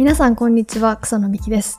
[0.00, 1.78] 皆さんこんにちは草野美希です。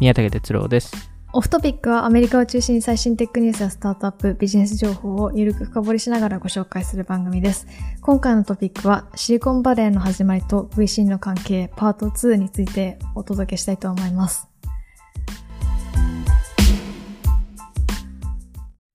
[0.00, 1.10] 宮武哲郎です。
[1.34, 7.66] オフトピックはアメリカを中心に最新テックニュースやスタートアップビジネス情報をゆるく深掘りしながらご紹介する番組です。
[8.00, 14.48] 今回のトピックはシリコンバレーの始まりと VC の関係パート2についてお届けしたいと思います。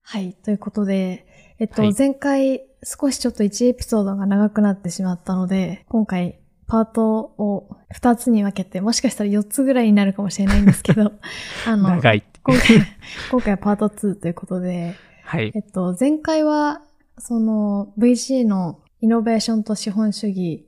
[0.02, 1.24] はいということで
[1.60, 1.94] えっと、はい。
[1.96, 11.12] 前回少しちょっと1エピソードが長くなってしまったので今回パートを2つに分けて、もしかしたら4つぐらいになるかもしれないんですけど、
[11.66, 12.24] あの、長い。
[12.42, 12.64] 今回、
[13.30, 14.94] 今回はパート2ということで、
[15.24, 15.58] はいえ。
[15.58, 16.82] っと、前回は、
[17.18, 20.66] その VC のイノベーションと資本主義、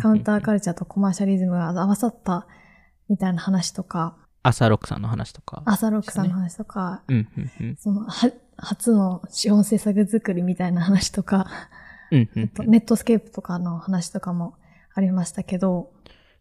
[0.00, 2.46] カウンターカルチャーとコマーシャリズムが合わさった
[3.08, 5.62] みたいな話とか、朝ロックさんの話とか。
[5.64, 7.76] 朝ロックさんの話とか、うん、うん、うん。
[7.76, 11.46] その、は初の資本政策作りみたいな話とか、
[12.10, 14.54] うん、うんえっと、ネットスケープとかの話とかも
[14.94, 15.90] ありましたけど、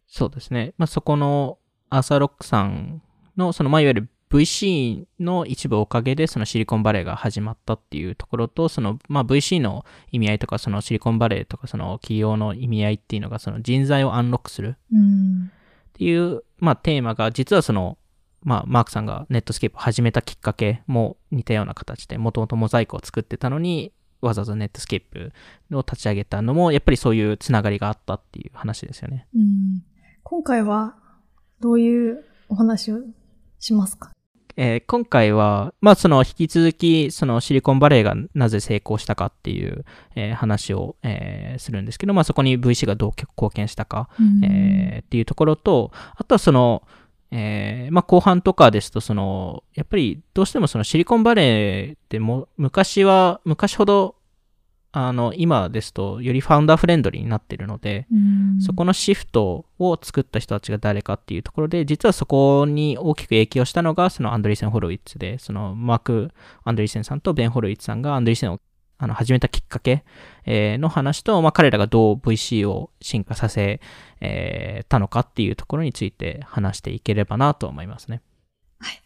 [0.07, 0.73] そうですね。
[0.77, 1.57] まあ、そこの
[1.89, 3.01] アーサー・ロックさん
[3.35, 15.51] の、その、まあ、いわゆる VC の一部おかげで、そのシリコンバレーが始まったっていうところと、その、まあ、VC の意味合いとか、そのシリコンバレーとか、その企業の意味合いっていうのが、その人材を unlock するうん。
[15.89, 17.97] っていう、まあ、テーマが、実はその、
[18.41, 23.93] まあ、マークさんがネットスケープを始めたきっかけも似たような形で、もともとモザイクを作ってたのに、
[24.25, 25.31] わざわざネットスケープ
[25.75, 29.27] を立ち上げたのも、やっぱりそういうつながりがあったっていう話ですよね。
[29.35, 29.83] うん。
[30.23, 30.95] 今回は
[31.59, 32.99] どういうお話を
[33.59, 34.11] しますか？
[34.55, 39.83] えー今回は、まあ、その引き続き、そのシリコンバレーがなぜ成功したかっていう、
[40.15, 44.09] えー話を、えーするんですけど、まあ、そこに VC がどう貢献したか、
[44.43, 46.83] えーっていうところと、あとはその、
[47.35, 54.15] えーまあ、後半とかですと、その、やっぱりどうしてもそのシリコンバレーっても、昔は、昔ほど、
[54.91, 58.61] あの、今ですと、よりファウンダーフレンドリーになってるので、うん。
[58.61, 66.31] そこのシフトを作った人たちが誰かっていうところで、実はそこに大きく影響したのが、そのアンドリーセン・ホロウィッツで、そのマーク・
[66.63, 68.59] アンドリーセンさんとベン・ホロウィッツさんがアンドリーセンを
[69.03, 70.05] あの始めたきっかけ、
[70.45, 73.81] えーの話と、まあ、彼らがどう VC を進化させ、
[74.21, 78.21] えーたのかっていうところについて話していければなと思いますね。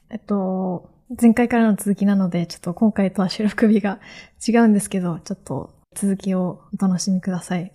[0.10, 4.00] えっと、前回からの続きなので、ちょっと今回とは収録日が
[4.48, 7.74] 違うんですけど、ちょっと続きをお楽しみください。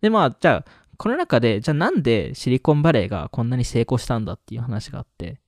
[0.00, 5.40] で、まあ、じゃあ、この中で、じゃあなんでシリコンバレーがこんなに成功したんだっていう話があって、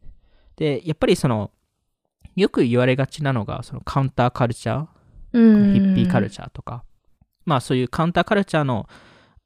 [0.57, 1.51] で、やっぱりその、
[2.37, 4.89] よく言われがちなのが、そのカウンターカルチャー、うん
[5.33, 6.85] ヒッピーカルチャーとか、
[7.45, 8.89] まあそういうカウンターカルチャーの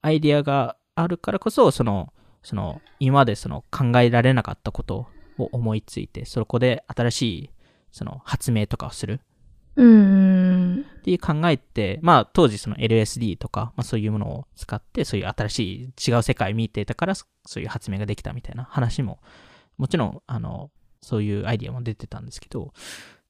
[0.03, 2.13] アイディアがあるからこそ、その、
[2.43, 5.07] その、今までその考えられなかったこと
[5.39, 7.51] を思いついて、そこで新しい、
[7.91, 9.21] その発明とかをする。
[9.77, 10.85] うん。
[11.01, 19.21] っていう考えって、まあ当時その LSD とか、まあそういうものを使って、そういう新しい違う世界を見てたから、そういう発明ができたみたいな話も、
[19.79, 22.73] もちろん、あの、そういうアイディアも出てたんですけど、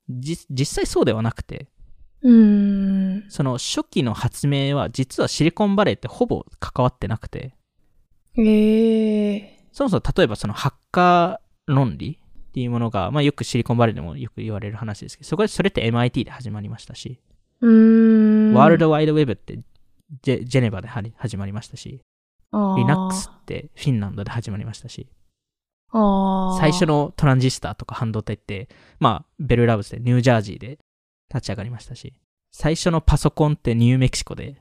[0.09, 1.69] 実際そうではなくて、
[3.29, 7.55] その初期の発明は実はシリコンバレーってほぼ関わってなくて、
[8.37, 12.19] ええそもそも例えばそのハッカー論理
[12.49, 17.67] っていうものが、まあよくシリコンバレーでもよく言われる話ですけど、そこでそれって MIT で始まりましたし、ー。
[17.67, 18.55] うん。
[18.55, 19.59] ワールドワイドウェブって
[20.23, 22.01] ジェネバで始まりましたし、
[22.53, 25.09] Linux ってフィンランドで始まりましたし、
[25.91, 28.69] 最初のトランジスタとか半導体って、
[29.01, 30.79] まあベルラブスでニュージャージーで
[31.33, 32.15] 立ち上がりましたし、
[32.53, 34.57] 最初のパソコンってニューメキシコで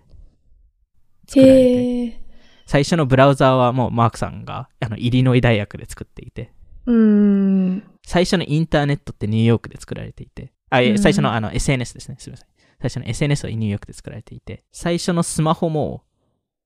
[1.28, 2.20] 作られて、へえ。
[2.66, 6.52] 最初のブラウザーはもうマークさんがあのイリノイ大学で作っていて、
[6.86, 7.84] うん。
[8.06, 12.48] 最初のインターネットってニューヨークで作られていて、あ、最初のあの SNS ですね、すみません。
[12.82, 16.04] 最初の SNS はニューヨークで作られていて、最初のスマホも、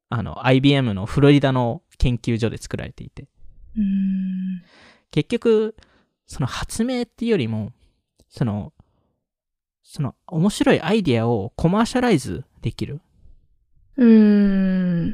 [0.10, 3.28] あの IBM のフロリダの研究所で作られていて、
[3.78, 4.64] うん。
[5.12, 5.76] 結局、
[6.26, 7.72] その発明っていうよりも、
[8.30, 8.74] その、
[9.90, 13.00] その面白いアイディアを commercialize できる
[13.96, 15.12] うん。
[15.12, 15.14] っ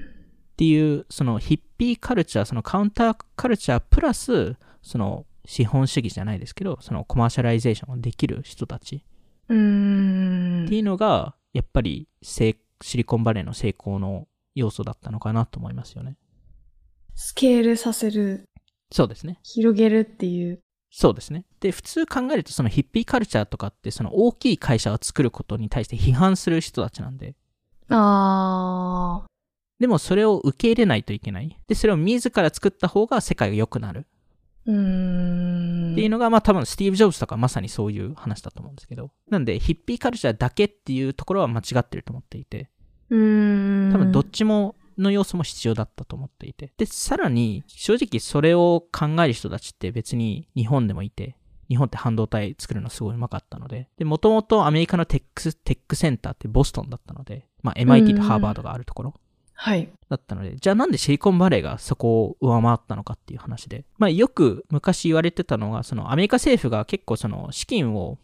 [0.57, 9.05] ていう、そのヒッピーカルチャー、そのカウンターカルチャープラス、その資本主義じゃないですけど、その commercialization をできる人たち
[9.47, 16.17] うんっていうのが、やっぱり成シリコンバレーの成功の要素だったのかなと思いますよね。
[17.13, 18.49] スケールさせる、
[18.91, 19.39] そうですね。
[19.43, 20.62] 広げるっていう。
[20.95, 21.43] そうですね。
[21.59, 27.33] で、普通考えると、そのヒッピーカルチャーとかって、その大きい会社を作ることに対して批判する人たちなんで、
[27.89, 29.25] ああ。
[29.79, 31.59] でもそれを受け入れないといけない。
[31.67, 34.05] で、それを自ら作った方が世界が良くなる。
[34.67, 34.75] うー
[35.89, 35.91] ん。
[35.93, 39.09] っていうのが、まあ多分スティーブ・ジョブズとかまさにそういう話だと思うんですけど。
[39.31, 42.69] なんで、ヒッピーカルチャーだけっていうところは間違ってると思っていて、
[43.09, 43.91] うーん。
[43.91, 46.73] 多分どっちもの要素も必要だったと思っていて。
[46.77, 51.35] で、さらに、正直それを考える人たちって別に日本でもいて、
[51.69, 59.13] 日本って半導体作るのすごいうまかったので、で、もともとアメリカのテックテックセンターってボストンだったので、まあ MIT とハーバードがあるところ。
[59.55, 59.89] はい。
[60.09, 68.17] だったので、じゃあなんでシリコンバレーがそこを上回ったのかっていう話で、まあよく昔言われてたのが、そのアメリカ政府が結構その資金を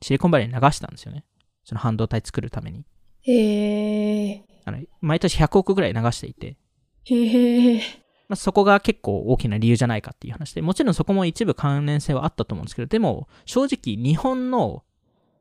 [0.00, 1.24] シリコンバレーに流したんですよね。
[1.64, 2.84] その半導体作るために。
[3.22, 4.51] へえ。
[4.64, 6.56] あの、毎年100億ぐらい流していて、
[7.04, 7.80] へえ。
[8.28, 14.84] まあ、そこが結構大きな理由じゃないかっていう話で、もちろんそこも一部関連性はあったと思うんですけど、でも正直日本の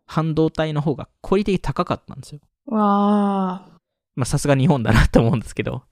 [0.06, 2.42] 半導体の方がクオリティ高かったんですよ。
[2.66, 3.72] わあ。
[4.16, 5.84] まあさすが日本だなと思うんですけど、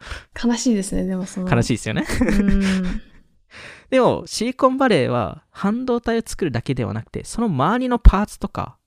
[0.44, 1.48] 悲しいですね、でもその。
[1.48, 1.52] い。
[1.52, 2.06] 悲しいですよね。
[2.20, 3.02] うん。
[3.90, 8.78] でもシリコンバレーは半導体を作るだけではなくて、その周りのパーツとか、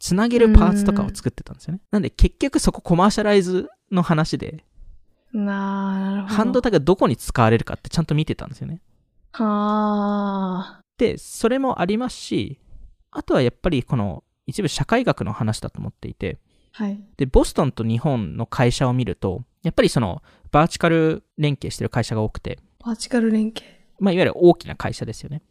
[0.00, 1.80] つなげるパーツとかを作ってたんですよね。
[1.92, 4.64] なんで結局そこコマーシャライズの話で、
[5.32, 6.34] ななるほど。
[6.34, 8.80] 半導体がどこに使われるかってちゃんと見てたんですよね。
[9.32, 10.80] はあ。
[10.98, 12.58] で、それもありますし、
[13.10, 16.38] あとはやっぱりこの一部社会学の話だと思っていて、
[16.72, 16.98] はい。
[17.16, 23.62] で、ボストンと日本の会社を見ると、やっぱりそのバーチカル連携してる会社が多くて、バーチカル連携。
[23.98, 25.42] まあ、いわゆる大きな会社ですよね。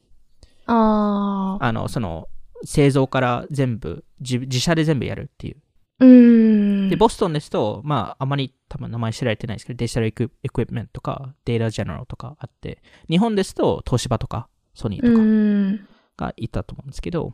[0.65, 1.65] ああ。
[1.65, 2.27] あの、その、
[2.63, 5.57] 製造から全部、自自社で全部やるっていう。
[5.99, 6.89] うーん。
[6.89, 16.25] で、ボストンですと、まあ、あまり多分名前知られてないですけど、デジタルエクエクイプメントとか、データジェネラルとかあって、日本ですと、東芝とか、ソニーとうか。
[16.27, 17.33] がいたと思うんですけど、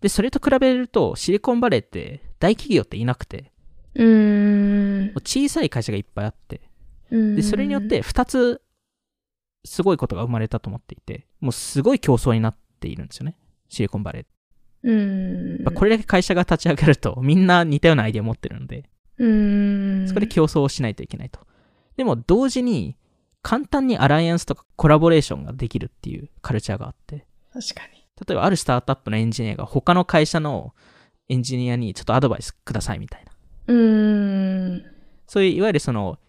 [0.00, 3.52] で、それと比べると、シリコンバレーって大企業っていなくて、
[3.94, 6.60] うーん小さい会社がいっぱいあって、
[7.10, 7.36] うん。
[7.36, 8.62] で、それによっ、て2つ、
[9.64, 13.38] すごいことが生まれたと思っていて、もうすごい競争になっているんですよね。
[13.68, 14.35] シリコンバレー。
[14.86, 15.64] うーん。
[15.64, 18.88] まあこれだけ会社が立ち上がると、 みんな似たようなアイデアを持ってるので、
[19.18, 20.08] うーん。
[20.08, 21.40] そこで競争をしないといけないと。
[21.96, 22.96] でも、同時に、
[23.42, 28.04] 簡単にアライアンスとかコラボレーションができるっていうカルチャーがあって、確かに。
[28.26, 30.74] 例えばあるスタートアップのエンジニアが他の会社の
[31.28, 33.32] エンジニアにちょっとアドバイスくださいみたいな。
[33.68, 34.84] うーん。
[35.26, 36.25] そういういわゆるその、ひ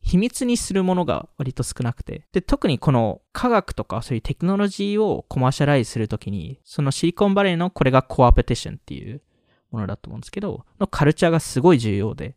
[0.00, 2.26] 秘密にするものが割と少なくて。
[2.32, 9.22] で、特にこの科学とかそういうテクノロジーをコマーシャライズするときに、そのシリコンバレーのこれがコアペティションっていう
[9.70, 12.36] ものだと思うんですけど、のカルチャーがすごい重要で、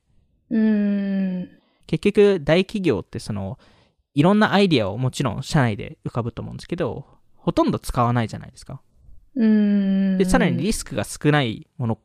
[0.50, 1.50] うーん。
[1.88, 3.58] 結局大企業ってその、
[4.14, 8.82] いろんなアイディアをもちろん社内で浮かぶと思うんですけど、ほとんど使わないじゃないですか。
[9.36, 10.18] うーん。
[10.18, 12.00] で、さらにリスクが少ないもの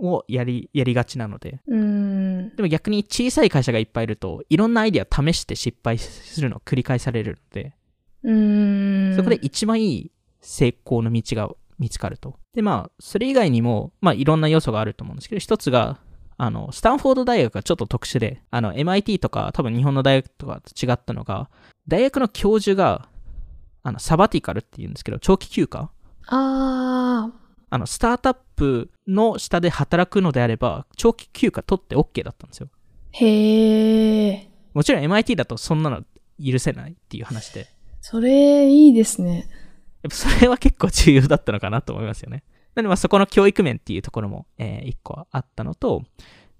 [0.00, 2.56] をやり、やりがちなので、うーん。
[2.56, 7.74] でも逆に小さい会社がいっぱいいると、いろんなアイデアを試して失敗するのを繰り返されるので、
[8.22, 9.16] うーん。
[9.16, 10.10] そこで一番いい
[10.40, 12.38] 成功の道が見つかると。
[12.54, 15.98] で、まあ、それ以外にも、まあ、いろんな要素があると思うんですけど、一つが、
[16.36, 21.50] あの、スタンフォード大学がちょっと特殊で、あの、MIT とか、多分日本の大学とかと違ったのが、
[21.86, 23.08] 大学の教授が、
[23.82, 25.90] あの、サバティカルっていうんですけど、長期休暇あ
[26.28, 27.30] あ
[27.78, 32.68] の、スタートアップの下で働くのであれば、長期休暇取って OK だったんですよ。
[33.12, 33.26] ー。
[33.26, 34.50] へえ。
[34.74, 36.02] もちろん MIT だとそんなの
[36.44, 37.68] 許せないっていう話で、
[38.00, 39.48] それ、いいですね。
[40.02, 42.44] やっぱそれは結構重要だったのかなと思いますよね。
[42.74, 46.02] なのでまあそこの教育面っていうところも、えー一個あったのと、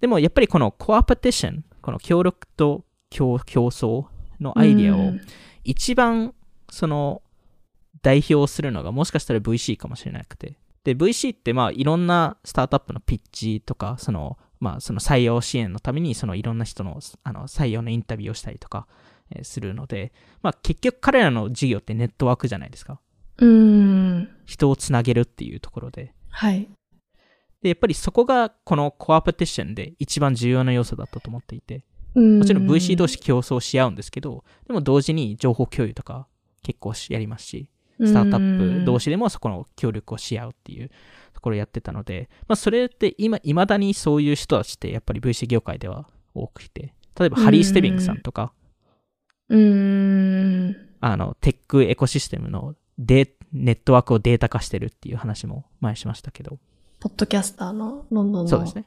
[0.00, 4.06] でもやっぱりこのコアペティション、この協力と競競争
[4.40, 5.20] のアイディアをうん
[5.62, 6.34] 一番
[6.70, 7.22] その
[8.02, 10.56] 代表するのがもしかしたら VC かもしれなくて。
[10.84, 18.86] で、VC ってまあいろんなスタートアップのピッチとか、そのまあその採用支援のためにそのいろんな人のあの採用のインタビューをしたりとか、
[19.30, 23.00] えーするので、まあ結局彼らの事業ってネットワークじゃないですか。
[23.38, 24.28] うーん。
[24.46, 26.14] 人をつなげるっていうところで。
[26.30, 26.68] はい。
[27.62, 31.84] で、やっぱりそこがこのコアペティションで一番重要な要素だったと思っていて、
[32.14, 36.26] ももちろん VC 同士競争し合うんですけど、でも同時に情報共有とか
[36.62, 37.70] 結構しやりますし、
[38.06, 40.90] スタートアップ同士でもそこの協力をし合うっていう
[41.34, 48.52] ところをやってたので、まあそれって今、未だにそういう人たちってやっぱり VC 業界では多くて、例えばハリー・ステビングさんとか、
[49.48, 50.76] うーん。
[51.00, 56.58] あの、テックエコシステムのデネットワークをデータ化してるっていう話も前しましたけど、
[57.00, 58.84] ポッドキャスターのロンドンのそうですね。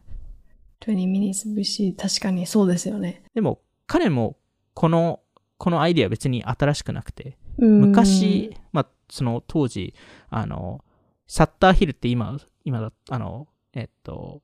[0.82, 3.24] 20 minutes VC、確かにそうですよね。
[3.34, 4.38] でも彼も
[4.74, 5.20] この、
[5.58, 9.93] このアイディアは別に新しくなくて、うん昔、まあ、その当時、
[10.29, 10.83] あの、
[11.27, 14.41] サッターヒルって今、今だ、あの、えっと、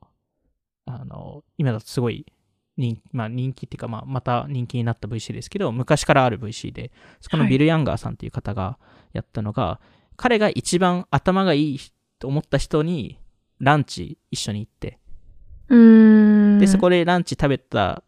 [0.86, 2.26] あの、今だとすごい
[2.78, 7.52] 人,、まあ、人気っていうか、まあ、また人気になった VC ですけど、昔からある VC で、そこのはい。
[7.52, 8.80] ビル・ヤンガーさんっていう方が
[9.14, 9.80] やったのが、
[10.16, 11.80] 彼が一番頭がいい
[12.20, 13.20] と思った人に
[13.60, 15.00] ランチ一緒に行って。
[16.60, 18.04] で、そこでランチ食べた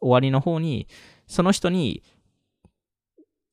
[0.00, 0.88] 終わりの方に、
[1.26, 2.02] その人に、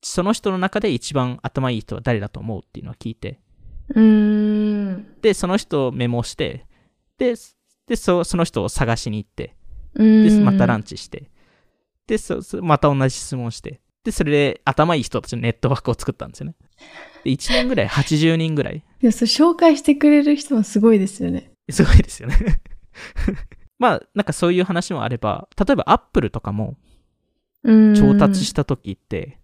[0.02, 3.40] その人の中で一番頭いい人は誰だと思うっていうのを聞いて、
[3.88, 5.06] うーん。
[5.22, 6.66] で、その人をメモして、
[7.18, 7.34] で、
[7.86, 9.54] でそその人を探しに行って、
[9.94, 10.02] で、
[10.40, 10.44] ん。
[10.44, 11.30] またランチして、
[12.06, 12.16] で、
[12.60, 16.56] また同じ質問して、で、それで頭いい人たちのネットワークを作ったんですよね。
[17.22, 18.78] で、1年ぐらい、80人ぐらい。
[18.78, 21.52] いや、それ紹介してくれる人もすごいですよね。
[21.70, 22.36] すごいですよね。
[23.78, 26.76] まあ、なんかそういう話もあれば、例えばアップルとかも。
[27.96, 29.38] 調達した時って、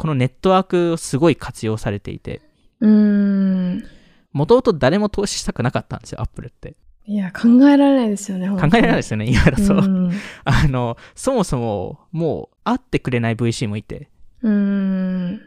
[0.00, 2.40] このネットワークすごい活用されていて、
[2.80, 3.84] うーん。
[4.32, 6.74] もともと誰も投資したくなかったんですよ、アップルって。
[7.04, 9.74] いや、考えられないですよね、考えられないですよね、今だと。
[9.74, 10.10] うん。
[10.44, 14.08] あの、そもそも、もう、会ってくれない VC もいて。
[14.40, 15.42] うーん。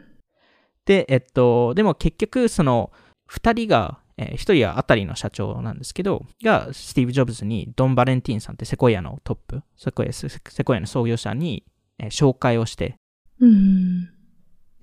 [0.84, 2.92] で、えっと、でも結局、その、
[3.26, 11.64] 二人が、えー一人はあたりの社長なんですけど、が、スティーブ・ジョブズに、ドン・バレンティンさんってセコイアのトップ、セコイアセセコイアの創業者に、
[11.98, 12.94] えー紹介をして、
[13.40, 14.13] うん。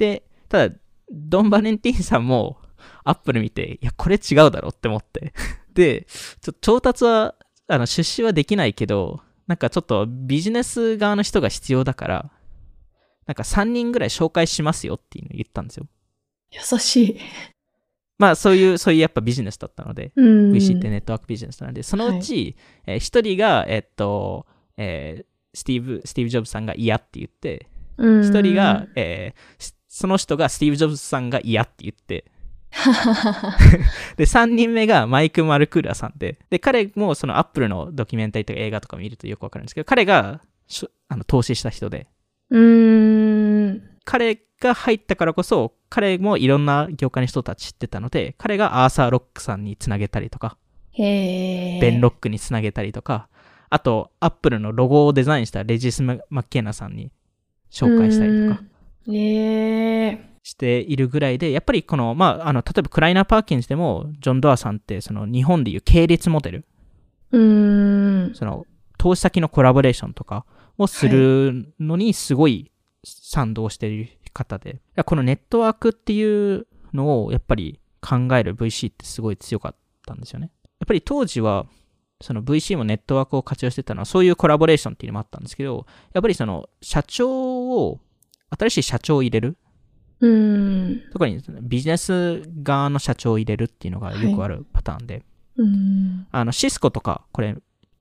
[0.02, 0.76] で、ただ、
[1.12, 2.58] ドン・バレンティンさんも、
[3.04, 5.32] アップル見て、いや、これ違うだろって思って。
[5.76, 6.08] で、
[6.42, 7.36] ちょ調達は、
[7.68, 12.32] あの、出資はできないけど、なんかちょっとビジネス側の人が必要だから、
[13.28, 15.86] なんか3人ぐらい紹介しますよっていうのを言ったんですよ。
[16.52, 17.18] 優しい。
[18.18, 20.52] まあ、そういう、そういうやっぱビジネスだったので、うん。
[20.52, 22.56] VC ってネットワークビジネスなので、そのうち、
[22.88, 27.68] えー一人が、えっと、えースティーブ、スティーブ・ジョブズさんが嫌って言って、
[27.98, 32.24] うん、一人が、えーしその人がスティーブ・ジョブズさんが嫌って言って、
[34.16, 40.40] で、3人目がマイク・マルクーラさんで、で、彼もそのアップルのドキュメンタリーとか映画とか見るとよくわかるんですけど、彼が
[41.10, 42.08] あの投資した人で、
[42.52, 43.84] うーん。
[44.06, 50.58] 彼が入ったからこそ、彼もいろんな業界の人たち知ってたので、彼がアーサー・ロックさんにつなげたりとか。
[51.82, 53.28] ベン・ロックにつなげたりとか、
[53.70, 57.12] あと、アップルのロゴをデザインしたレジス・マッケーナさんに
[57.70, 58.71] 紹介したりとか
[59.08, 60.32] え。
[60.44, 66.66] しているぐらいで、やっぱりこの、まあ、あの、例えばクライナー・パーキンズでも、ジョン・ドアさんって、その日本でいう系列モデル、
[67.32, 68.36] うーん。
[68.36, 68.66] その、
[68.98, 70.46] 投資先のコラボレーションとか
[70.78, 72.72] をするのにすごい
[73.04, 80.52] 賛同している方で、いやこのネットワークっていうのをやっぱり考える VC ってすごい強かったんですよね。
[80.80, 81.66] やっぱり当時は、
[82.22, 88.00] その VC もネットワークを活用してたのはそういうコラボレーションっていうのもあったんですけど、やっぱりその社長を、
[88.58, 89.58] 新しい社長を入れる？
[90.20, 91.12] うーん。
[91.12, 95.24] 特にビジネス側の社長を入れるっていうのがよくあるパターンで、
[95.58, 96.28] うん。
[96.32, 97.56] あの、シスコとか、これ、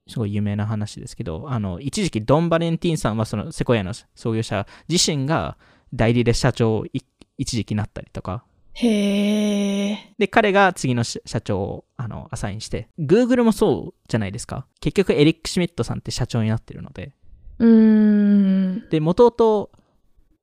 [0.07, 5.57] すごい有名な話ですけど、あの、一時期ドン・バレンティンさんは、その、セコヤの創業者自身が
[5.95, 7.02] 代理で社長をい
[7.38, 9.99] 一時期なったりとか、へえ。
[10.19, 14.66] で、彼が次の社社長を、あの、アサインして、Google もそうじゃないですか。
[14.80, 17.12] 結局、エリック・シュミットさんって社長になってるので、
[17.59, 18.88] うーん。
[18.90, 19.71] で、元々、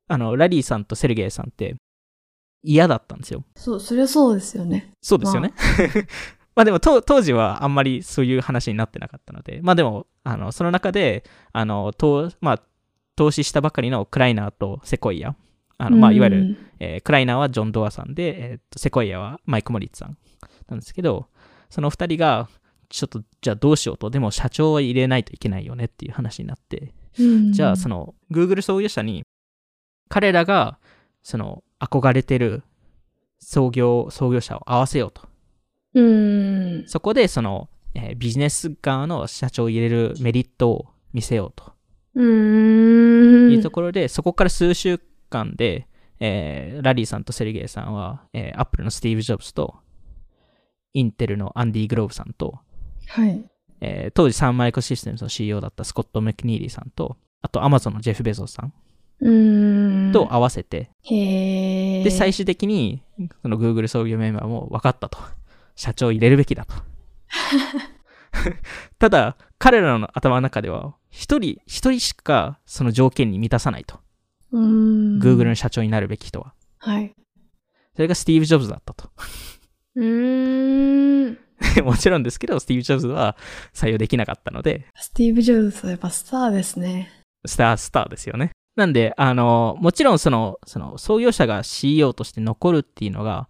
[0.08, 1.76] あの、ラリーさんとセルゲイさんって
[2.64, 3.44] 嫌だったんですよ。
[3.56, 4.92] そう、そりゃそうですよね。
[5.02, 5.54] そうですよね。
[6.56, 11.24] まあ でも当当時はあんまりそういう話になってなかったので、まあでも、あの、その中で、
[11.54, 12.62] あの、投まあ、
[13.16, 15.36] 投資したばかりのクライナーとセコイア、
[15.78, 20.18] あの、まあ、いわゆる、えークライナーはジョン・ドアさんで、えーとセコイアはマイク・モリッツさん
[20.68, 21.28] なんですけど、
[21.70, 22.50] その二人が、
[22.90, 29.24] ちょっと、じゃあどうしようと、でも社長は入れないといけないよねっていう話になって、うん、じゃあその Google 創業者に
[30.10, 30.78] 彼らが
[31.24, 32.64] その憧れてる
[33.40, 35.28] 創業創業者を合わせようと
[36.84, 36.88] う。
[36.88, 41.74] そこでその、えービジネス側の社長を入れるメリットを見せようと
[42.16, 43.54] うーん。
[43.54, 45.00] いうところで、そこから数週
[45.30, 45.88] 間で、
[46.20, 49.76] えーラリーさんとセルゲイさんは、えー、アップルのスティーブ・ジョブズと
[50.94, 52.60] インテルのアンディ・グローブさんと、
[53.08, 53.44] はい。
[53.82, 58.74] えー当時サンマイクロシステムズの CEO だったスコット・メクニーリーさんとあとアマゾンのジェフ・ベゾスさん。
[59.20, 62.04] と合わせて、へえ。
[62.04, 63.04] で、最終的に、
[63.42, 65.18] その Google 創業メンバーも分かったと。
[65.76, 66.74] 社長入れるべきだと。
[69.00, 74.00] ただ、彼らの頭の中では、一人、一人しかその条件に満たさないと。
[74.54, 76.54] Google の社長になるべき人は。
[76.80, 77.14] はい。
[77.96, 79.10] それがスティーブ・ジョブズだったと。
[79.96, 81.38] うーん。
[81.84, 83.36] もちろんですけど、スティーブ・ジョブズは
[83.74, 87.12] 採用できなかったので、スティーブ・ジョブズはやっぱスターですね。
[87.46, 88.52] スター、スターですよね。
[88.78, 93.50] なんで、あの、もちろんその、その、創業者が CEO として残るっていうのが、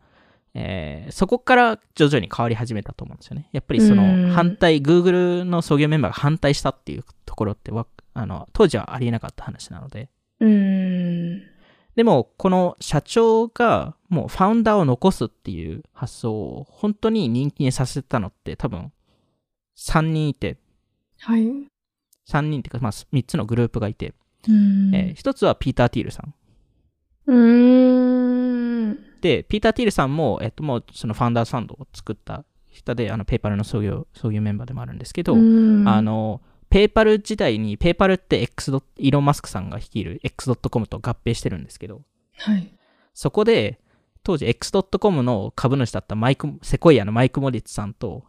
[0.53, 3.49] えーそこから徐々に変わり始めたと思うんですよね。
[3.51, 10.09] やっぱりそうんの、反対、Google の創業メンバーが反対したっていうところってわ、あの、当時はありえなかった話なので。
[10.39, 11.41] うーん。
[11.95, 18.91] でも、この社長がもうファウンダーを残すっていう発想を本当に人気にさせたのって多分
[19.77, 20.57] 3人いて、
[21.19, 21.41] はい。
[22.29, 24.13] 3人っていうか、まあ、3つのグループがいて、うん。
[24.49, 26.33] えー1つはピーター・ティールさん。
[27.27, 28.97] うーん。
[29.21, 42.01] で、ピーター・ティールさんも、えっと、もうそのファウンダーズファンドを作った人で、あの、ペーパルの創業、創業メンバーでもあるんですけど、うんあ、の、ペーパル時代に、ペーパルって X ドイーロン・マスクさんが率いる X.com と合併してるんですけど、
[42.37, 42.71] はい。
[43.13, 43.79] そこで、
[44.23, 48.25] 当時 X.com の株主だったマイク、セコイアのマイク・モリッツさんと、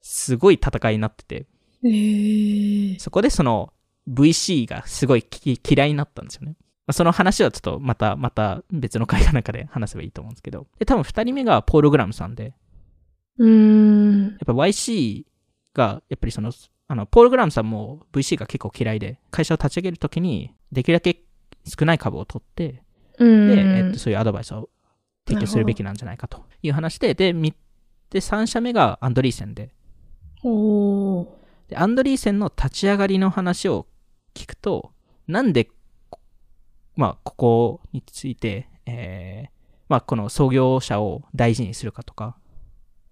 [0.00, 1.46] すごい戦いになってて、
[1.84, 2.98] えー。
[3.00, 3.72] そこでその
[4.10, 6.56] VC がすごいき嫌いになったんですよね。
[6.86, 10.66] まあその話はちょっとまた、また別の会話の中で話せばいいと思うんですけど。
[10.78, 12.54] で、多分二人目がポール・グラムさんで、
[13.38, 14.22] うーん。
[14.24, 15.24] やっぱ YC
[15.74, 16.52] が、やっぱりその、
[16.88, 21.22] あの、ポール・グラムさんも VC が結構嫌いで、会社を立ち上げるときに、できるだけ
[21.64, 22.82] 少ない株を取って、
[23.18, 23.46] うん。
[23.46, 24.68] で、えっと、そういうアドバイスを
[25.26, 27.54] 提供するべきなんじゃないかという話で、で、み
[28.10, 29.70] で、3社目がアンドリーセンで、
[30.42, 31.26] おー。
[31.68, 33.86] で、アンドリーセンの立ち上がりの話を
[34.34, 34.92] 聞くと、
[35.26, 35.68] なんで、
[36.08, 36.20] こ
[36.96, 39.50] まあ、ここについて、えー、
[39.88, 42.36] まあ、この創業者を大事にするかとか、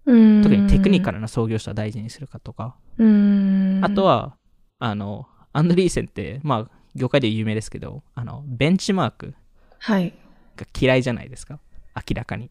[0.07, 0.43] うん。
[0.43, 3.81] 特にテクニカルな創業者を大事にするかとか、うん。
[3.83, 4.37] あとは、
[4.79, 9.35] あの、アンドリーセンって、まあ、業界で有名ですけど、あの、ベンチマーク
[9.79, 10.15] はい。
[10.57, 11.61] が嫌いじゃないですか。
[11.95, 12.51] 明らかに。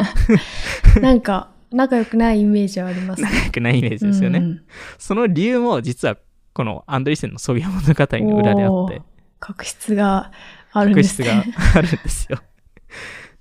[1.00, 3.28] なんか、仲良くないイメージはありますね。
[3.46, 4.38] 良くないイメージですよね。
[4.38, 4.64] うん
[4.98, 6.16] その理由も実は、
[6.54, 9.02] このアンドリーセンの創業物語の裏であって
[9.40, 10.32] 確執が
[10.72, 11.54] あるんです確執がね。
[11.74, 12.38] あるんですよ。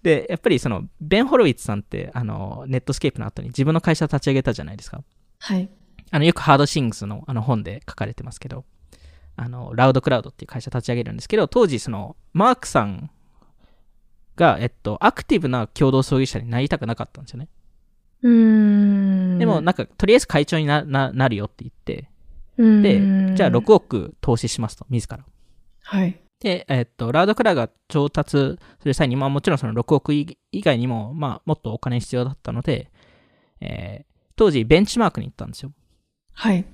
[0.01, 5.01] で、やっぱりその、ベン・ホロウィッツさんって、あの、ネットスケープの後に自分の会社を立ち上げたじゃないですか。
[5.39, 5.69] はい。
[6.11, 8.65] あの、よくハードシングスのあの本で書かれてますけど、
[9.35, 13.09] あの、ラウドクラウドっていう会社立ち上げるんですけど、当時その、マークさん
[14.35, 17.47] が、えっと、アクティブな共同創業者になりたくなかったんですよね。
[18.23, 19.39] うーん。
[19.39, 22.07] でも、なんか、とりあえず会長になななるよって言って、うん、
[22.57, 25.25] で、じゃあ6億投資しますと、自ら。
[25.81, 26.19] はい。
[26.39, 32.91] で、えっと、ラウドクラが調達する際に、まあもちろんその6億以以外にも、まあもっとお金必要だったので、
[33.61, 35.71] えー当時ベンチマークに行ったんですよ。
[36.33, 36.65] はい。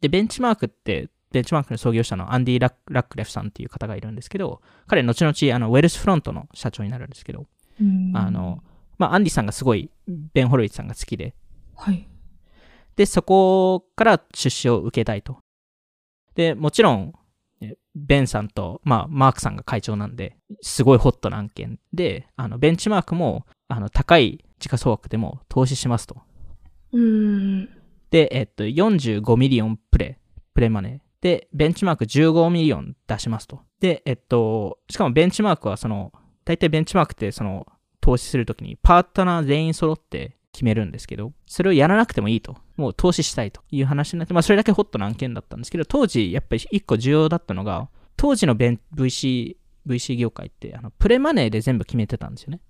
[0.00, 7.46] で、ベンチマークって、ベンチマークの創業者のアンディ・ラッラックレフさんっていう方がいるんですけど、彼、後々、あの、ウェルスフロントの社長になるんですけど、
[7.80, 8.62] うんあの、
[8.98, 9.90] まあ、アンディさんがすごい、
[10.32, 11.34] ベン・ホロウィッツさんが好きで、
[11.76, 12.08] はい。
[12.96, 15.38] で、そこから出資を受けたいと。
[16.34, 17.12] で、もちろん、
[17.60, 26.16] えベンさんと、まあ、マークさんが会長なんで、すごいホットな案件で、あの、ベンチマークも、あの、高い時価総額でも投資しますと。
[26.92, 27.68] うん。
[28.10, 31.04] で、えっと、45 million pre、pre-money。
[31.20, 33.62] で、ベンチマーク15 million 出しますと。
[33.80, 36.12] で、えっと、しかもベンチマークはその、
[36.44, 37.66] 大体ベンチマークってその、
[38.00, 42.56] 投資するときにパートナー全員揃って決めるんですけど、それをやらなくてもいいと。
[42.76, 52.60] もう投資したいという話になって、まあそれだけホットな案件だったんですけど、当時やっぱり一個重要だったのが、当時のベン VC、VC 業界って、あの、 pre-money で全部決めてたんですよね。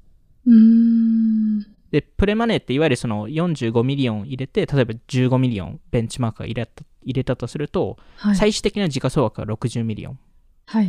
[0.46, 1.60] うん。
[1.90, 8.36] で、 pre-money っていわゆるその45 million 入れて、例えば15 million ベンチマークが入れた入れたとすると、はい。
[8.36, 10.18] 最終的な時価総額が60 million
[10.66, 10.86] はい。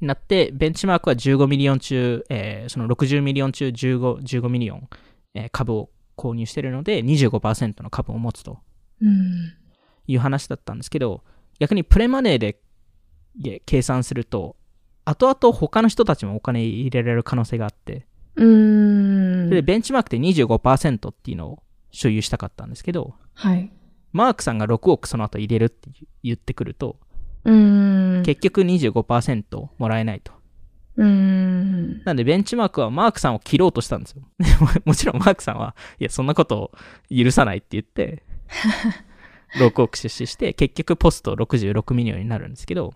[0.00, 4.88] になって、ベンチマークは15 million 中、えーその60 million 中15、15 million、
[5.34, 8.58] えー株を購入しているので、25%の株を持つと
[9.00, 9.54] うん。
[10.06, 11.22] いう話だったんですけど、
[11.58, 12.60] 逆に pre-money で
[13.64, 14.56] 計算すると、
[15.04, 18.06] 後々他の人たちもお金入れられる可能性があって、
[18.36, 19.44] うん。
[19.48, 23.72] それでベンチマークって25%っていうのを所有したかったんですけど、はい。
[24.12, 25.90] マークさんが6億その後入れるって
[26.22, 26.98] 言ってくると、
[27.44, 28.22] うん。
[28.24, 30.32] 結局25%もらえないと。
[31.00, 32.02] うん。
[32.04, 34.22] なんでベンチマークはマークさんを切ろうとしたんですよ。
[34.84, 36.72] もちろんマークさんは、いや、そんなことを
[37.14, 38.22] 許さないって言って、
[39.58, 42.92] 6億出資して、結局 post 66 million になるんですけど、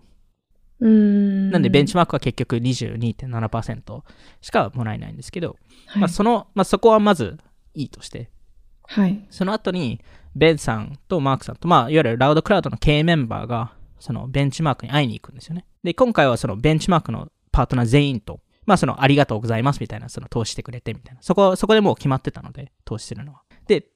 [0.79, 1.49] うん。
[1.49, 4.03] なんでベンチマークは結局22.7%
[4.41, 7.39] しかもらえないんですけど、はい、まあその、まあそこはまず
[7.73, 8.29] いいとして、
[8.83, 9.25] はい。
[9.31, 9.99] その後に、
[10.35, 15.65] ベンさんとマークさんと、まあ、いわゆるラウドクラウドの経営メンバーが、そのベンチマークに会いに行くんですよね。
[15.83, 21.21] で、今回はそのベンチマークのパートナー全員と、まあ、そのありがとうございますみたいな、その投資してくれてみたいな。
[21.21, 23.43] そこ、そこでもう決まってたので、投資するのは。
[23.65, 23.87] で、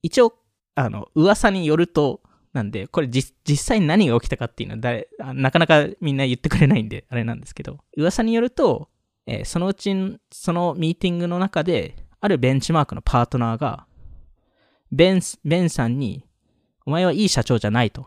[0.00, 0.32] 一応、
[0.74, 2.22] あの、噂によると、
[2.54, 8.88] なんで、これ実実際に何が起きたかっていうのは誰あなかなかみんな言ってくれないんで、あれなんですけど、噂によると、
[9.26, 9.92] えーそのうち、
[10.32, 13.86] そのミーティングの中で、あるベンチマークのパートナーが、
[14.92, 16.24] ベンス、ベンさんに、
[16.86, 18.06] お前はいい社長じゃないと。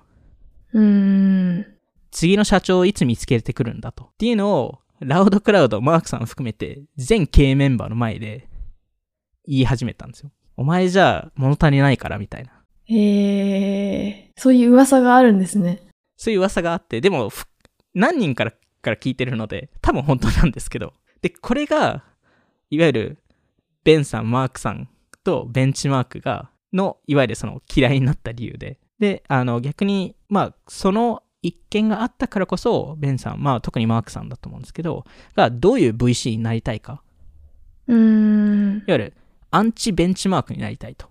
[0.73, 1.65] うん。
[2.11, 4.05] 次の社長をいつ見つけてくるんだと。
[4.05, 8.47] っていうのを、ラウドクラウド、マークさん含めて、全経営メンバーの前で
[9.45, 10.31] 言い始めたんですよ。
[10.55, 12.51] お前じゃ物足りないから、みたいな。
[12.85, 15.83] へえ、そういう噂があるんですね。
[16.15, 17.45] そういう噂があって、でも、ふ
[17.93, 20.93] 何人からから聞いてるので、多分本当なんですけど。
[21.21, 22.03] で、これが、
[22.69, 23.17] いわゆる、
[23.83, 24.89] ベンさん、マークさん
[25.23, 28.79] とベンチマークが、の、いわゆるその嫌いになった理由で。
[28.99, 37.03] で、あの、逆に、まあ、その一件があったからこそ、ベンさん、まあ、特にマークさんだと思うんですけど、が、どういう VC になりたいか。
[37.87, 38.77] うーん。
[38.77, 39.13] いわゆる、
[39.51, 41.07] アンチベンチマークになりたいと。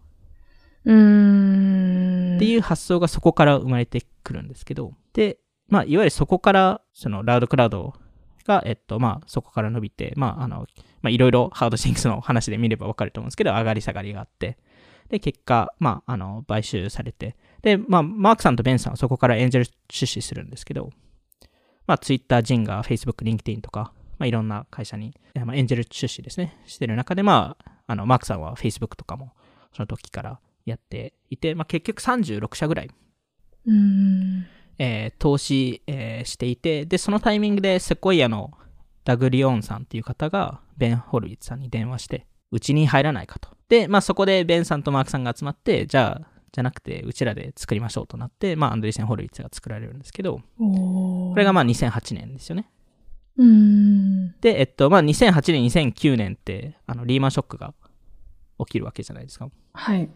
[0.84, 2.36] うーん。
[2.36, 7.94] っていう発想がそこから生まれてくるんですけど、で、まあ、いわゆるそこから、その、ラウドクラウド
[8.46, 10.66] が、えっと、まあ、そこから伸びて、まあ、あの、
[11.02, 14.58] まあ、いろいろハードシンクスの話で見ればわかると思うんですけど、上がり下がりがあって、
[15.08, 17.36] で、結果、まあ、あの、買収されて、
[17.66, 20.90] で、まあ、マークさんとベンさんはそこからエンジェル出資するんですけど、
[21.88, 29.32] まあ、ツイッター、ジンガー、Facebook、リンクティンとか、まあ、いろんな会社に、えまあ、エンジェル出資ですね、してる中で、まあ、あの、マークさんは Facebook とかも、
[29.74, 32.90] その時からやっていて、まあ、結局36社ぐらい
[33.66, 34.46] うーん。
[34.78, 38.52] えー投資、えーしていて、で、そのタイミングでセコイアの
[39.02, 43.48] ダグリオンさんっていう方がベン・ホルウィッツさんに電話して、うちに入らないかと。
[43.68, 52.70] で、まあそこでベンさんとマークさんが集まって、じゃあ、じゃなくて、うちらで作りましょうとなって、まあアンドリーセン・ホルウィッツが作られるんですけど、これがまあ2008年ですよね。
[54.40, 57.74] で、えっと、まあ2008年、2009年って、あの、リーマンショックが
[58.58, 59.50] 起きるわけじゃないですか。
[59.74, 60.08] はい。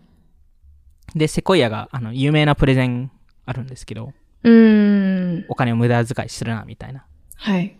[1.14, 3.12] で、セコイアが、あの、有名なプレゼン
[3.44, 5.44] あるんですけど、うーん。
[5.50, 7.04] お金を無駄遣いするな、みたいな。
[7.34, 7.76] はい。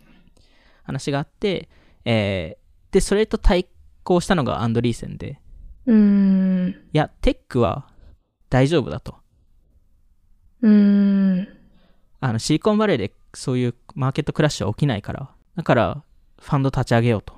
[0.83, 1.71] 話があって、
[2.05, 3.67] えーで、それと対
[4.03, 5.41] 抗したのがアンドリーセンで、
[5.87, 6.69] うーん。
[6.71, 7.90] いや、テックは
[8.51, 9.17] 大丈夫だと。
[10.63, 11.49] うーん。
[12.21, 16.03] あの、シリコンバレーでそういうマーケットクラッシュは起きないから、だから、
[16.41, 17.35] ファンド立ち上げようと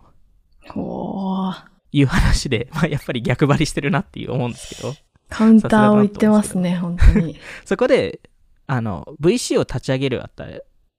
[0.77, 1.65] おー。
[1.93, 4.95] いう話で、 まあ、やっぱり逆張りしてるなっていう思うんですけど、
[5.29, 7.37] カウンターを言ってますね、本当に。
[7.65, 8.21] そこで、
[8.67, 10.47] あの、VC を立ち上げるあた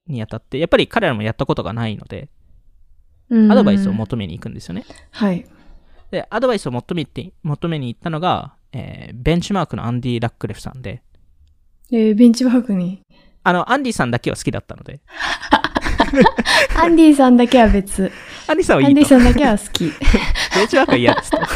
[0.08, 2.30] にあたって、やっぱり彼らもやったことがないので、
[3.32, 4.86] アドバイスを求めに行くんですよね。
[5.12, 5.46] はい。
[6.12, 11.02] で、アドバイスを求めて、求めに行ったのが、えーベンチマークのアンディ・ラックレフさんで、
[11.92, 13.02] えー、ベンチマークに。
[13.44, 15.02] あの、アンディさんだけは好きだったので、
[16.76, 18.12] アンディさんだけは別。
[18.48, 18.92] アンディさんアはいいと。
[18.92, 19.92] ンディさんだけは好き。
[20.56, 21.38] ベンチマークは嫌ですと。
[21.40, 21.48] アン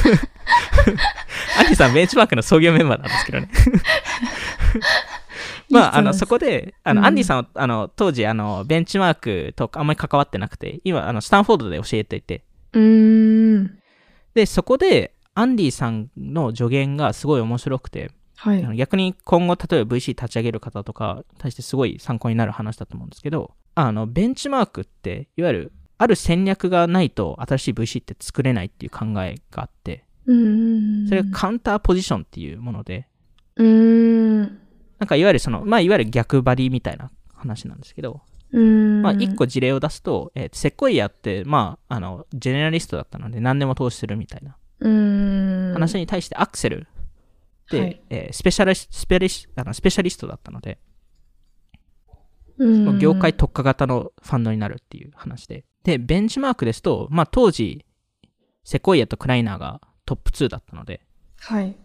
[1.66, 3.50] ディさんベンチマークの創業メンバーなんですけどね。
[5.70, 13.80] まあ、あの、そこで、あの、うんアンディさんは、あの、当時、あの、ベンチマークとあんまり関わってなくて、今、あの、スタンフォードで教えていて、うーん。
[14.34, 18.76] で、そこで、アンディさんの助言がすごい面白くて、はい。
[18.76, 30.06] 逆に今後、例えば VC 立ち上げる方とか、対してすごい参考になる話だと思うんですけど、あの、ベンチマークって、いわゆる、ある戦略がないと新しい VC って作れないっていう考えがあって。
[30.26, 30.32] そ
[31.14, 33.08] れがカウンターポジションっていうもので、
[33.58, 34.42] うーん。
[34.98, 38.22] なんかいわゆるその、まあいわゆる逆張りみたいな話なんですけど。
[39.04, 44.56] まあ一個事例を出すと、えーセコイアって、まあ、あの、ジェネラリストだったので何でも投資するみたいな。
[44.80, 46.88] 話に対してアクセル
[47.70, 50.80] で、はいえースペシャリススペリスあのスペシャリストだったので、
[52.58, 55.64] うん業界特化型のファンドになるっていう話で。
[55.84, 57.86] で、ベンチマークですと、まあ当時、
[58.64, 61.02] セコイアとクライナーがトップ2だったので、
[61.40, 61.76] はい。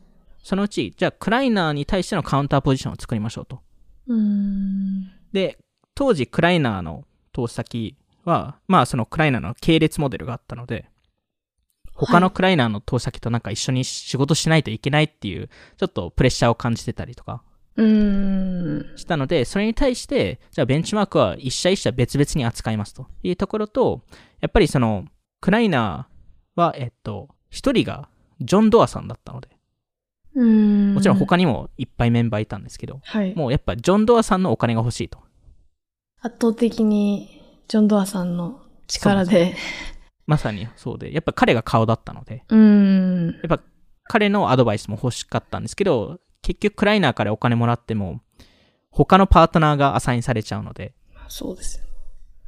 [0.43, 3.61] そのうち、じゃあクライナーに対してのカウンターポジションを作りましょうと。
[4.09, 5.11] うーん。
[5.33, 5.59] で、
[5.95, 10.89] 当時クライナーの投資先は、まあそのクライナーの系列モデルがあったので、
[11.95, 17.43] 他のクライナーの投資先となんか一緒に仕事しないといけないっていう、ちょっとプレッシャーを感じてたりとか
[17.77, 18.97] うーん。
[18.97, 24.03] したので、それに対して、じゃあベンチマークは一社一社別々に扱いますというところと、
[24.41, 25.07] やっぱりその、
[25.41, 28.09] クライナーは、えっと、一人が
[28.41, 29.49] ジョン・ドアさんだったので、
[30.35, 30.95] うーん。
[30.95, 33.35] もちろん他にもいっぱいメンバーいたんですけど、はい。
[33.35, 35.19] もうやっぱジョン・ドアさんのお金が欲しいと。
[36.21, 39.57] 圧倒的に、ジョン・ドアさんの力で。
[40.27, 43.27] まさにそうで、やっぱ彼が顔だったので、うーん。
[43.27, 43.61] やっぱ
[44.05, 48.21] 彼のアドバイスも欲しかったんですけど、結局クライナーからお金もらっても、
[48.91, 50.95] 他のパートナーがアサインされちゃうので、
[51.29, 51.87] そうですよ。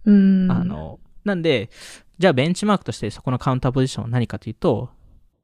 [0.04, 0.52] うーん。
[0.52, 1.70] あ、の、なんで、
[2.18, 4.90] じゃあベンチマークとしてそこのカウンターポジションは何かというと、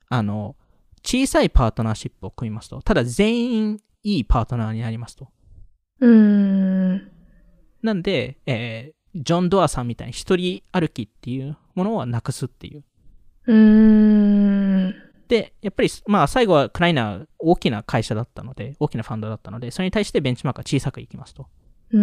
[0.09, 0.57] あの、
[1.03, 5.29] 小さいパートナーシップを組みますと、ただ全員いいパートナーになりますと。
[6.01, 7.11] うーん。
[7.83, 12.85] なんで、えージョン・ドアさんみたいに一人歩きっていうものはなくすっていう。
[13.47, 13.57] うー
[14.89, 14.95] ん。
[15.29, 21.49] で、やっぱり、まあ最後はクライナー大きな会社だったので、大きなファンドだったので、それに対してベンチマークは小さくいきますと。
[21.91, 22.01] うー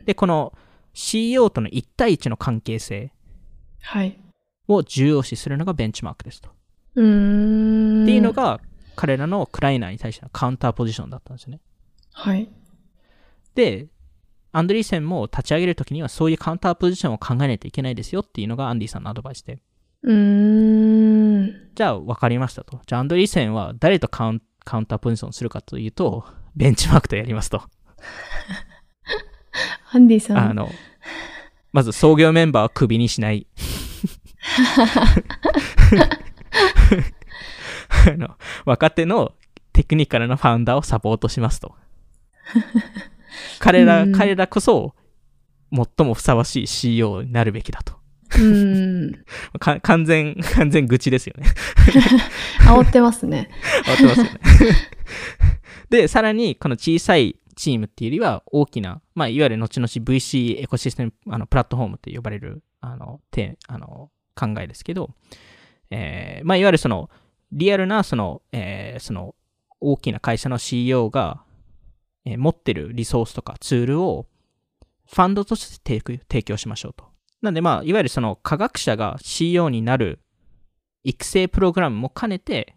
[0.00, 0.04] ん。
[0.04, 0.52] で、この
[0.94, 3.12] CEO との1対1の関係性
[3.82, 4.18] はい。
[4.68, 6.50] を重要視するのがベンチマークですと。
[6.94, 8.02] うーん。
[8.04, 8.60] っていうの、が
[8.96, 11.60] 彼らのクライナーに対してのカウンターポジションだったんですよね。
[12.12, 12.50] はい。
[13.54, 13.88] で、
[14.52, 19.58] アンドリーセンも立ち上げるときにはそういうカウンターポジションを考えないといけないですよっていうのがアンディさんのアドバイスで。
[20.02, 21.70] うーん。
[21.74, 22.80] じゃあ分かりましたと。
[22.86, 27.62] じゃあアンドリーセンは誰とカウンカウンターポジションするかというと、ベンチマークとやりますと。
[29.92, 30.38] アンディさん。
[30.38, 30.70] あの、
[31.72, 33.46] まず創業メンバーをクビにしない。
[38.06, 39.34] あの若手の
[39.72, 41.74] テクニカルなファウンダーをサポートしますと。
[43.58, 44.94] 彼ら、うん彼らこそ、
[45.72, 47.94] 最もふさわしい CEO になるべきだと。
[48.38, 49.12] うん。
[49.58, 51.46] か完全、完全愚痴ですよね。
[52.64, 53.50] 煽ってますね。
[53.86, 54.30] 合ってますよね。
[55.90, 65.10] で、さらに、この小さいチームっていうよりは、大きな、まあ、いわゆる後々 VC エコシステム、あの、プラットフォームと呼ばれる、あの、てあの考えですけど、
[65.90, 67.10] えーまあ、いわゆるその、
[67.52, 69.34] リアルな、その、えーその、
[69.80, 71.42] 大きな会社の CEO が、
[72.24, 74.26] えー持ってるリソースとかツールを、
[75.10, 77.04] ファンドとして提供しましょうと。
[77.42, 80.20] なんで、まあ、いわゆるその、科学者が CEO になる
[81.04, 82.76] 育成プログラムも兼ねて、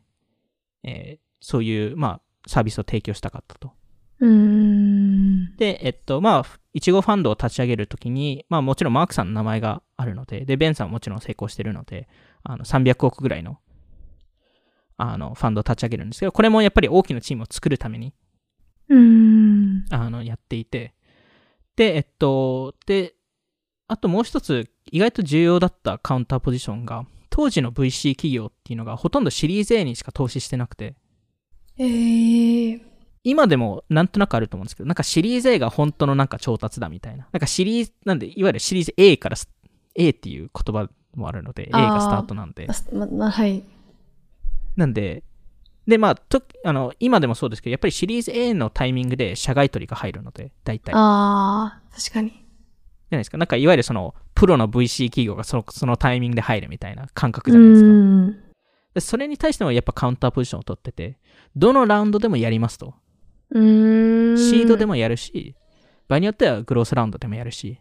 [0.83, 3.71] えーそういう、まあ、サービスを提供したかったと。
[4.19, 5.55] うーん。
[5.57, 12.07] で、えっと、まあ、いちごファンドを立ち上げるときに、まあ、もちろんマークさんの名前があるので、で、ベンさんももちろん成功してるので、
[12.41, 13.59] あの、300億ぐらいの、
[14.97, 18.13] あの、ファンドを立ち上げるんですけど、これもやっぱり大きなチームを作るために、
[18.89, 19.85] うーん。
[19.89, 20.93] あの、やっていて、
[21.75, 23.15] で、えっと、で、
[23.87, 30.95] あともう一つ、意外と重要だったカウンターポジションが、当時の VC 企業っていうのがほとんどシリーズ A にしか投資してなくて、
[31.77, 32.81] えー。
[33.25, 37.27] 今でもなんとなくあると思うんですけど、なんかシリーズ A が本当のなんか調達だみたいな。
[37.31, 39.49] なんかシリーズ、なんで、いわゆるシリーズ A からス
[39.95, 43.63] A っていう言葉もあるので、A がスタートなんでまはい。
[44.75, 45.23] なんで、
[45.87, 50.91] で、まあ、と、あの、今でもそうですけど、やっぱりシリーズ A のタイミングで社外取りが入るので、大体。
[50.91, 52.45] じゃああ、確かに。
[53.11, 53.37] ないですか。
[53.37, 57.87] なんか、いわゆるその、プロの VC 企業がそのそのタイミングで入るみたいな感覚うじゃないですか。
[57.87, 58.37] ーん。
[58.93, 61.17] でそれに対してもやっぱカウンターポジションを取ってて、
[61.55, 62.93] どのラウンドでもやりますと。
[63.51, 64.37] うーん。
[64.37, 65.55] シードでもやるし、
[66.07, 67.79] 場合によってはグロースラウンドでもやるし、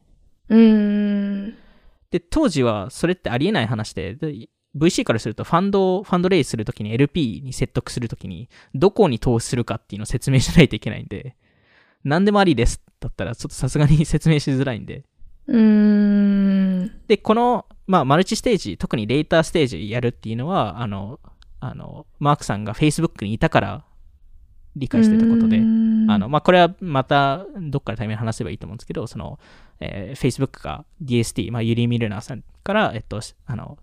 [0.48, 1.56] うーん。
[2.10, 11.36] で、当時はそれってありえない話で、で VC からするとファンドを、ファンドレイスするときに LP に説得するときに、どこに投資するかっていうのを説明しないといけないんで、
[12.02, 15.04] 何でもありですだったら、ちょっとさすがに説明しづらいんで。
[15.46, 16.92] うーん。
[17.06, 21.20] で、この、まあ、マルチステージ、特にレーターステージやるっていうのは、あの、
[21.60, 23.84] あの、マークさんが Facebook にいたから
[24.76, 29.38] 理解してたことであの、まあ、これはまたどっかでタイミングで話せばいいと思うんですけど、その、
[29.80, 33.78] えー Facebook が DST、まあ、ユリー・ミルナーさんから、えっと、あの、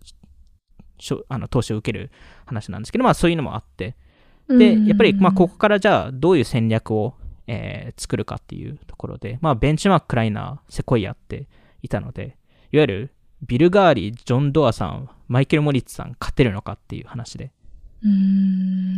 [1.30, 2.12] あの投資を受ける
[2.46, 3.96] 話なんですけど、まあ、そういうのもあって、
[4.48, 7.16] で、やっぱり、まあ、ここからじゃあ、どういう戦略を、
[7.48, 11.48] えー作るかっていうところで、まあ、ベンチマーク・クライナー、セコイアって
[11.82, 12.38] いたので、
[12.72, 13.14] いわゆる、
[13.46, 17.52] ビル・ガーリー、ジョン・ドアさん、マイケル・モリッツさん、勝てるのかっていう話で。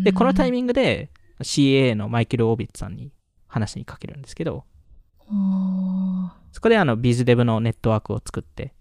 [0.04, 1.10] で、このタイミングで、
[1.42, 3.12] CA のマイケル・オービッツさんに
[3.48, 4.66] 話にかけるんですけど、
[5.30, 8.74] あそこであの、ビズデブのネットワークを作って。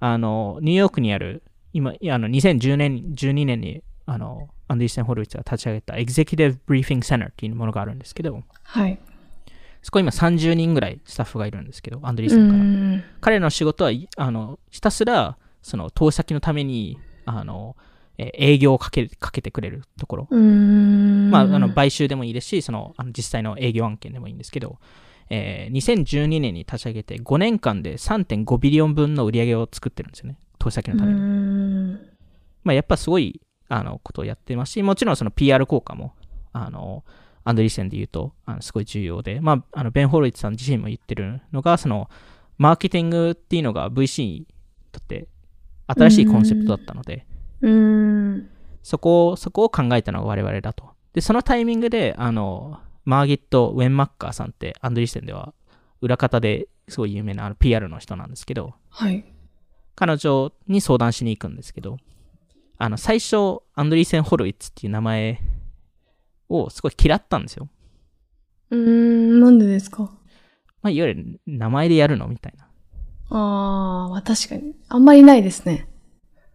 [0.00, 8.98] あの、ニューヨークにある、今、あの、2010年、12年に、あの、アンディーセン・ホルウィッツが立ち上げた Executive Briefing Center っていうものがあるんですけど、はい。
[9.82, 13.04] そこ今30人ぐらいスタッフがいるんですけど、アンドリセンから。
[13.20, 17.76] 彼の仕事は、いあの、ひたすら、その、投資先のために、あの、
[18.18, 20.28] えー営業をかけかけてくれるところ。
[21.30, 24.78] まあ、あの、買収でもいいですし、その、あの実際の営業案件でもいいんですけど、
[25.30, 30.38] えー2012年に立ち上げて5年間で3.5ビリオン分の売り上げを作ってるんですよね。
[30.58, 31.98] 投資先のために。
[32.64, 36.14] まあ、やっぱすごい、あの、ことをやってますし、もちろんその PR 効果も、
[36.52, 37.04] あの、
[37.44, 42.10] アンドリーセンで言うと、あのすごい重要で、まあ、あの、ベン・ホロイツさん自身も言ってるのが、その、
[42.58, 44.46] マーケティングっていうのが VC に
[44.90, 45.28] とって
[45.86, 47.24] 新しいコンセプトだったので。
[48.82, 50.90] そこを、そこを考えたのが我々だと。
[51.12, 55.54] で、そのタイミングで、あの、マーギット・ウェン・マッカーさんって、アンドリーセンでは、
[56.02, 59.24] 裏方ですごい有名なあの PR の人なんですけど、はい。
[59.94, 61.96] 彼女に相談しに行くんですけど、
[62.76, 65.40] あの、最初、アンドリーセン・ホロイッツっていう名前
[66.50, 67.68] をすごい嫌ったんですよ。
[68.70, 69.40] うーん。
[69.40, 70.02] なんでですか？
[70.82, 72.66] まあ、いわゆる名前でやるのみたいな。
[73.30, 74.74] ああ確かに。
[74.88, 75.88] あんまりないですね。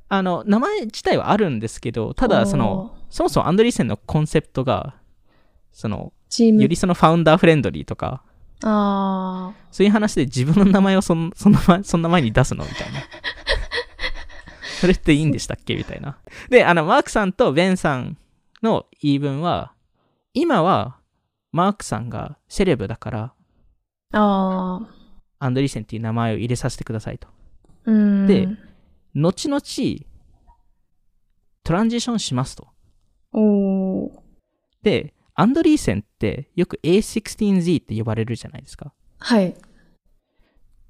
[0.07, 4.95] あの、名前自体はあるんですけど、ただ、その、そもそもアンドリーセンのコンセプトが、
[5.71, 6.13] その。
[6.39, 8.23] よりそのファウンダーフレンドリーとか、
[8.63, 9.53] ああ。
[9.71, 12.99] そういう話で自分の名前をそん そんな前そんな前に出すのみたいな。
[14.79, 16.17] それっていいんでしたっけみたいな。
[16.49, 18.17] で、あの、マークさんとベンさん
[18.63, 19.73] の言い分は、
[20.33, 20.97] 今は、
[21.51, 23.33] マークさんがセレブだから、
[24.13, 24.87] あ
[25.39, 27.27] アンドリーセンっていう名前を入れさせてくださいと。
[27.85, 28.47] で
[29.15, 29.61] 後々、
[31.63, 32.67] トランジションしますと。
[34.81, 38.93] で、アンドリーセンってよく A16Z って呼ばれるじゃないですか。
[39.17, 39.55] はい。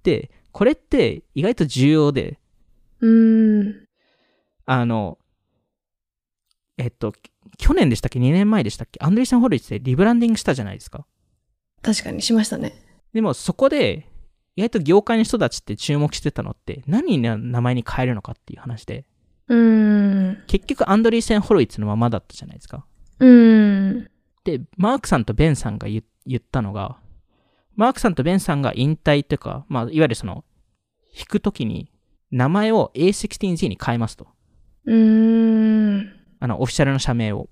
[0.04, 2.38] で、これって意外と重要で、
[3.00, 3.86] うーん。
[4.66, 5.18] あの、
[6.78, 7.14] えっと、
[7.58, 9.00] 去年でしたっけ ?2 年前でしたっけ？
[9.02, 11.06] アンドリーセン・ホルイツってリブランディングしたじゃないですか。
[11.82, 12.74] 確かにしましたね。
[13.14, 14.10] でもそこで、
[14.58, 19.06] 意外と業界の人たちって注目してたのって、何に名前に変えるのかっていう話で、
[19.48, 20.44] うーん。
[20.48, 22.86] 結局アンドリーセン・ホロイツのままだったじゃないですか。
[23.20, 24.12] うーん。
[24.44, 26.98] で、マークさんとベンさんが言言ったのが、
[27.76, 30.44] マークさんとベンさんが引退というか、まあ、いわゆるその、
[31.16, 31.92] 弾くときに、
[32.32, 34.28] 名前を A16Z に変えますと。
[34.86, 36.14] うーん。
[36.40, 37.50] あの、オフィシャルの社名を。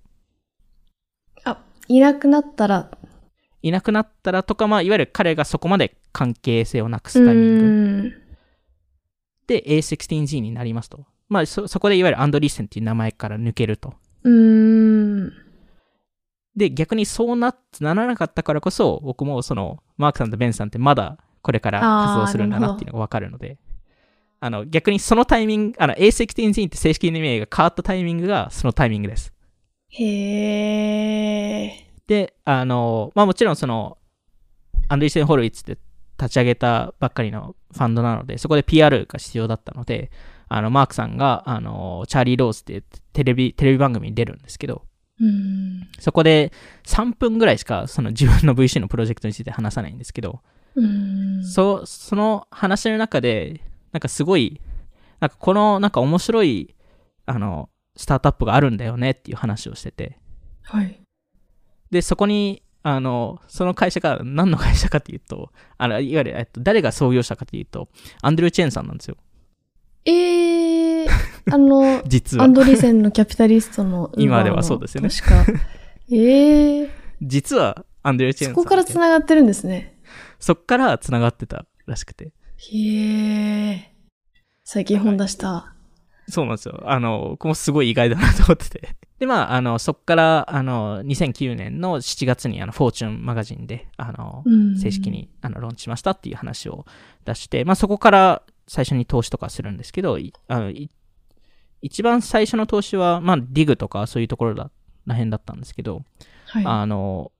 [1.43, 2.91] あ、いなくなったら、
[3.61, 8.11] いなくなったらとか、まあ、いわゆる彼がそこまで関係性をなくうすタイミング。
[9.47, 11.05] で A16Z になりますと。
[11.27, 13.95] まあ、そ、そこでいわゆるアンドリーセンっていう名前から抜けると。
[14.23, 14.78] うーん。
[16.59, 23.57] で、逆にそうな、ならなかったからこそ、僕もその、マークさんとベンさんってまだこれから活動するんだなっていうのがわかるので、
[24.41, 29.33] あの、逆にそのタイミング、あの、A16Z って正式名が変わったタイミングがそのタイミングです。
[29.89, 31.71] へー。
[32.07, 33.97] で、あの、まあもちろんその、
[34.89, 35.77] アンドリーセン・ホルイッツって
[36.19, 40.11] 立ち上げたばっかりのファンドなので、そこで PR が必要だったので、
[40.49, 44.83] あの、マークさんが、あの、チャーリー・ローズってテレビ、テレビ番組に出るんですけど、
[45.19, 45.87] うーん。
[45.99, 46.51] そこで
[46.85, 50.41] 3分ぐらいしかその自分の VC のプロジェクトについて話さないんですけど、
[50.75, 51.43] うーん。
[51.43, 54.61] そその話の中で、なんかすごい、
[55.19, 56.75] なんかこのなんか面白い、
[57.25, 60.17] あの、スタートアップがあるんだよねっていう話をしてて、
[60.63, 61.01] はい。
[61.91, 67.89] で、そこに、あの、その会社が何の会社かっていうと、あの、いわゆる、えっと、誰が創業者かっていうと、
[68.21, 69.17] アンドリュー・チェーンさんなんですよ。
[70.05, 70.68] えー、
[71.51, 72.53] あの、実はアン。
[72.53, 74.11] ドリーセンのキャピタリストの。
[74.17, 75.45] 今ではそうですよね確か。
[76.11, 76.89] えー、
[77.21, 78.61] 実は、アンドリチェーンさんで。
[78.61, 79.99] そこから繋がってるんですね。
[80.39, 82.25] そっから繋がってたらしくて。
[82.25, 83.79] へー。
[84.63, 85.73] 最近本出した。
[86.29, 86.81] そうなんですよ。
[86.85, 88.95] あの、僕もすごい意外だなと思ってて。
[89.19, 96.85] で、まあ、あの、そっから、あの、2009年の7月に、あの、フォーチュンマガジンで、あの、うん正式に、あの、ローンチしましたっていう話を
[97.25, 100.89] 出して、まあ、そこから最初に投資とかするんですけど、いあの、い
[101.81, 104.71] 一番最初の投資は、まあ、ディグとかそういうところだ、
[105.05, 106.03] らへんだったんですけど、
[106.47, 106.63] はい。
[106.65, 107.31] あの、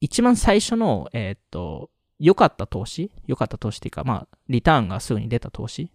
[0.00, 5.90] 一番最初の、えーっと、良かった投資良かった投資っていうか、まあ、リターンがすぐに出た投資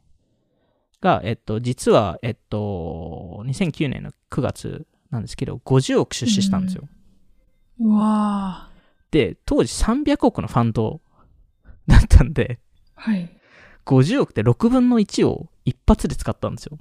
[1.01, 6.87] が、えっと、実は、えっと、2009年の9月なんですけど、50億出資したんですよ。
[7.79, 8.69] うわ
[9.11, 11.01] で、当時300億のファンド
[11.87, 13.11] だったんで、ー。
[13.11, 13.29] はい。
[13.85, 16.79] 50億って6分の1を一発で使ったんですよ。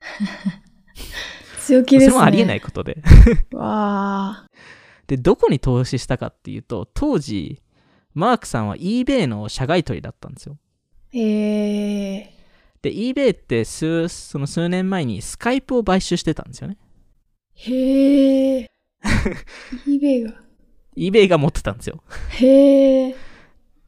[1.60, 2.10] 強気ですね。
[2.10, 3.02] それもありえないことで。
[3.52, 4.46] わ
[5.06, 7.60] で、どこに投資したかっていうと、当時、
[8.14, 10.56] マークさんは eBay の社外取りだったんですよ。
[11.12, 11.18] ー。
[11.18, 12.34] へ
[12.82, 16.78] で、eBay って数、その数年前にスカイプを買収してたんですよね。
[17.56, 18.58] ー。
[18.58, 18.68] へー。
[19.86, 20.40] eBay が。
[20.96, 22.02] eBay が持ってたんですよ。
[22.40, 23.14] へー。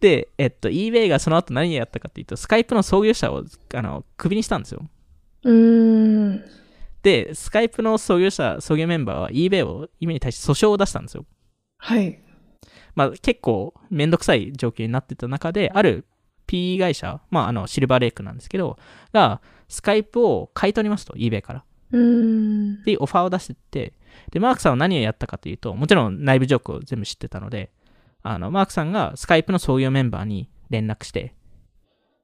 [0.00, 3.44] で、えっと、eBay がその後何をやったかっていうと、スカイプの創業者を、
[3.74, 4.88] あの、クビにしたんですよ。
[5.44, 6.44] うーん。
[7.02, 11.24] で、スカイプの創業者、創業メンバーは eBay を、eBay に対して訴訟を出したんですよ。
[11.78, 12.20] はい。
[12.94, 16.06] まあ、結構めんどくさい状況になってた中で、ある
[16.46, 18.78] PE 会社、まあ、あの、シルバーレイクなんですけど、
[19.12, 21.64] が、スカイプを買い取りますと、eBay から。
[21.92, 22.00] うー
[22.80, 22.82] ん。
[22.84, 23.94] で、オファーを出してって、
[24.30, 27.70] で、マークさんは何をやったかというと、もちろん内部ジョークを全部知ってたので、
[28.22, 31.34] あの、マークさんがスカイプの創業メンバーに連絡して、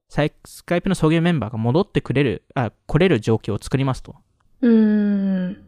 [0.08, 4.16] スカイプの創業メンバーが戻ってくれる、あ、来れる状況を作りますと。
[4.62, 5.64] うーん。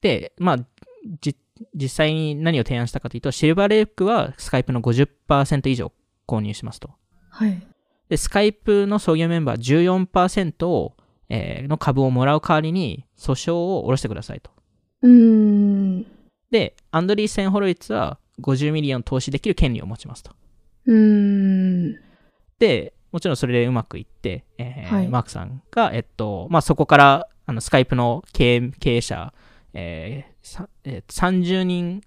[0.00, 0.58] で、まあ、
[1.20, 1.36] じ、
[1.74, 5.92] 実際に何を提案したかというと、シルバーレイクはスカイプの50%以上
[6.26, 6.90] 購入しますと。
[7.30, 7.62] はい。
[8.08, 10.94] で、スカイプの創業メンバー14%を、
[11.28, 14.50] えーの株をもらう代わりに訴訟を下ろしてくださいと。
[15.02, 16.06] うーん。
[16.50, 20.32] で、アンドリーセン・ホロウィッツは50 million 投資できる権利を持ちますと。
[20.86, 22.00] うーん。
[22.58, 25.08] で、もちろんそれでうまくいって、えーはい。
[25.08, 29.32] マークさんが、えっと、まあ、そこから、あの、スカイプの経営経営者、
[29.74, 32.02] えーさえー30人、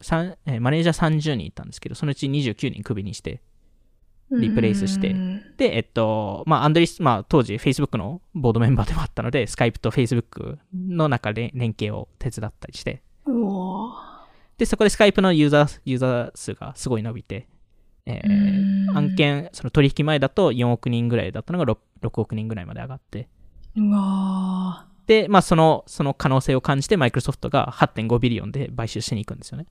[0.46, 3.42] えーマネージャー30人いたんですけど、そのうち29人クビにして、
[4.32, 5.14] リプレイスして。
[5.58, 13.02] で、えっと、まあ、アンドリス、まあ、当時 Facebook のボードメンバーでもあったので、スカイプと Facebook の中で連携を手伝ったりして、
[14.58, 17.48] で、そこでスカイプのユーザー、ユーザー数がすごい伸びて、
[18.06, 23.28] えうー案件、その取引前だと4億人ぐらいだったのが 6, 6億人ぐらいまで上がって、
[23.78, 29.66] うわで、まあ、その、その可能性を感じて、マイクロソフトが8.5 billion で買収しに行くんですよね。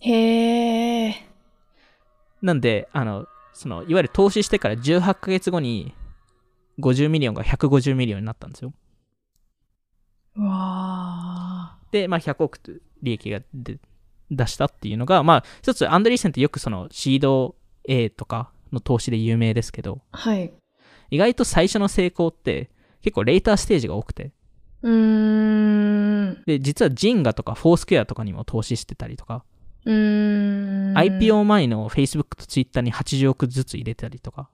[0.00, 1.14] ーへえ。
[2.40, 5.94] なんで、あの、その、いわゆる投資してから18ヶ月後に、
[6.78, 8.72] 50 million が150 million になったんですよ。
[10.36, 12.72] うわで、まあ、100億と
[13.02, 13.78] 利益が出
[14.30, 17.54] 出したっていうのが、まあ、一つ、アンドリーセンってよくその、シード
[17.88, 20.52] A とかの投資で有名ですけど、ーはい。
[21.10, 22.70] 意外と最初の成功って、
[23.02, 24.32] 結構レーターステージが多くて、
[24.82, 26.42] うーん。
[26.46, 29.44] で、実はジンガとかフォースクエアとかにも投資してたりとか、
[29.84, 30.94] うーん。
[30.94, 34.48] IPO 前の Facebook と Twitter に80億ずつ入れたりとか、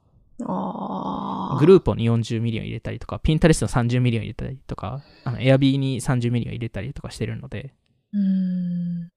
[1.59, 7.75] グルーポンに40 million 入れたりとか、ピンタレストに30 million 入れたりとか、あの、エアビーに30 million 入れたりとかしてるので、
[8.13, 9.09] うーん。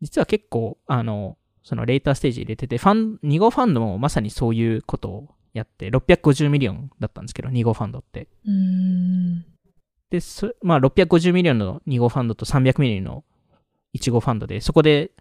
[0.00, 8.28] 実は結構、あの、その later stage 入れてて、ファン、2号ファンドもまさにそういうことをやって、650 million だったんですけど、2号ファンドって。
[10.10, 13.24] で、そまあ、650 million の2号ファンドと300 million の
[13.94, 15.12] 1号ファンドで、そこで、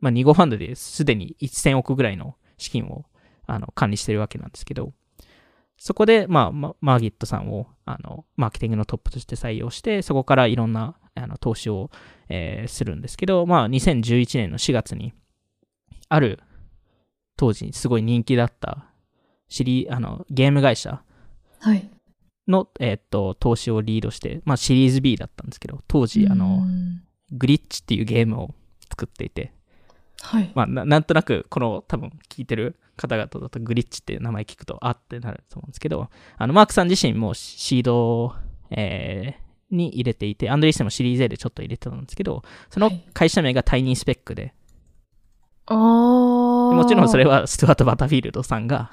[0.00, 3.04] まあ、2号ファンドですでに1000億ぐらいの資金を
[3.46, 4.92] あの管理してるわけなんですけど、
[5.76, 11.90] そこで、まあ、ママーギットさんをあのマーケティングのトップとして採用して、そこからいろんなあの投資を、
[12.28, 15.12] えーするんですけど、まあ、2011年の4月に、
[16.08, 16.40] ある
[17.36, 18.86] 当時すごい人気だった
[19.48, 21.02] シリあのゲーム会社
[21.60, 21.90] はい。
[22.46, 28.54] の、えーっと、投資をリードして、まあシリーズ B だったんですけど、当時、あの、んグリッチっていうゲームを
[28.88, 29.52] 作っていて、
[30.22, 30.50] はい。
[30.54, 38.34] まあななんとなく、この多分聞いてる方々だとグリッチっていう名前聞くと、あってなると思うんですけど、あの、マークさん自身もシード、
[38.70, 44.54] えーに入れていて、アンドリーセンもシリーズ A でちょっと入れてたんですけど、そのはい会社名がタイニースペックで。
[45.74, 48.90] もちろんそれはストゥアート・バタフィールドさんが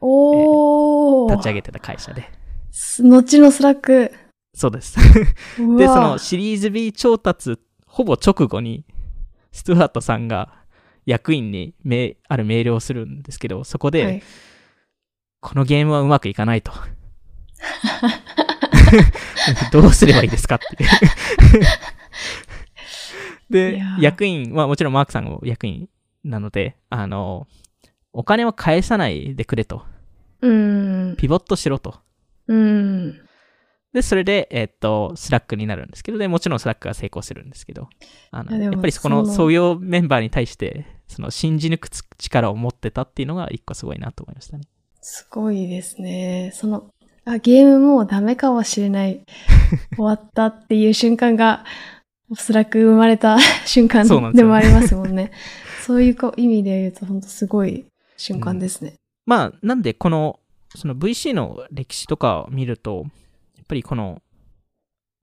[0.00, 1.30] おー。
[1.32, 2.30] 立ち上げてた会社で、
[2.70, 4.12] す後のスラック。
[4.54, 4.96] そうです。
[4.96, 8.84] で、そのシリーズ B 調達、ほぼ直後に、
[9.52, 10.54] ストゥアートさんが
[11.04, 14.22] 役員にメあるメールをするんですけど、そこで、はい
[15.42, 16.70] このゲームはうまくいかないと。
[19.72, 20.66] どうすればいいですかって。
[23.50, 25.88] で役員はもちろんマークさんも役員
[26.24, 27.46] なので、あの、
[28.12, 29.82] お金は返さないでくれと。
[30.40, 31.16] うーん。
[31.16, 32.00] ピボットしろと。
[32.48, 33.30] うーん。
[33.92, 37.88] で、それで、えっと、スラックになるんですけど、で、もちろんスラックが成功するんですけど、
[38.30, 44.64] あの、いやっぱりそこの創業メンバーに対して、その信じ抜くつ力を持ってたっていうのが一個すごいなと思いましたね。
[45.00, 46.52] すごいですね。
[46.54, 46.90] その、
[47.24, 49.24] あ、ゲームもうダメかもしれない。
[49.96, 51.64] 終わったっていう瞬間が、
[52.30, 55.32] おそらく生まれた 瞬間でもありますもんね。
[55.82, 57.84] そういうこ意味で言うと、本当すごい
[58.16, 58.94] 瞬間ですね。
[59.26, 60.38] まあ、なんでこの、
[60.76, 63.06] その VC の歴史とかを見ると、
[63.56, 64.22] やっぱりこの、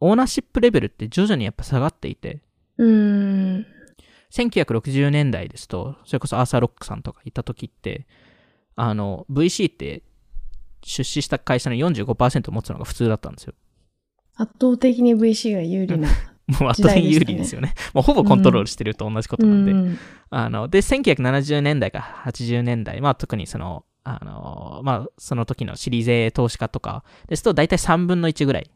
[0.01, 2.41] オーナーシップレベルって徐々にやっぱ下がっていて、
[2.77, 3.65] うーん。
[4.31, 8.05] 1960年代ですと、それこそアーサー・ロックさんとかいた時って、
[8.75, 10.03] あの、VC って
[10.83, 13.53] 出資した会社の45%持つのが普通だったんですよ。
[14.35, 16.09] 圧倒的に VC が有利な。
[16.47, 17.73] もう圧倒的に有利ですよね。
[17.93, 19.71] もうほぼコントロールしてると同じことなんで。
[19.71, 19.97] うん
[20.29, 28.69] あの、で、1970年代から80年代、まあ特にその、あの、まあその時のシリーズ A 投資家とかですと大体3分の1ぐらい。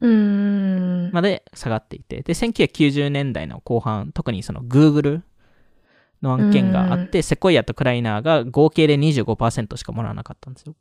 [0.00, 5.22] まで下がっていて、で、1990年代の後半、特にその Google
[6.22, 10.74] の案件があって、セコイアとクライナーが合計で25%しかもらわなかったんですよ。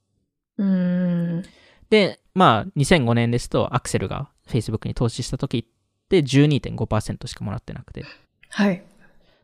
[1.90, 5.66] で、まあ2005年ですとアクセルが Facebook に投資した時っ
[6.10, 8.06] て12.5%しかもらってなくて、
[8.50, 8.84] はい。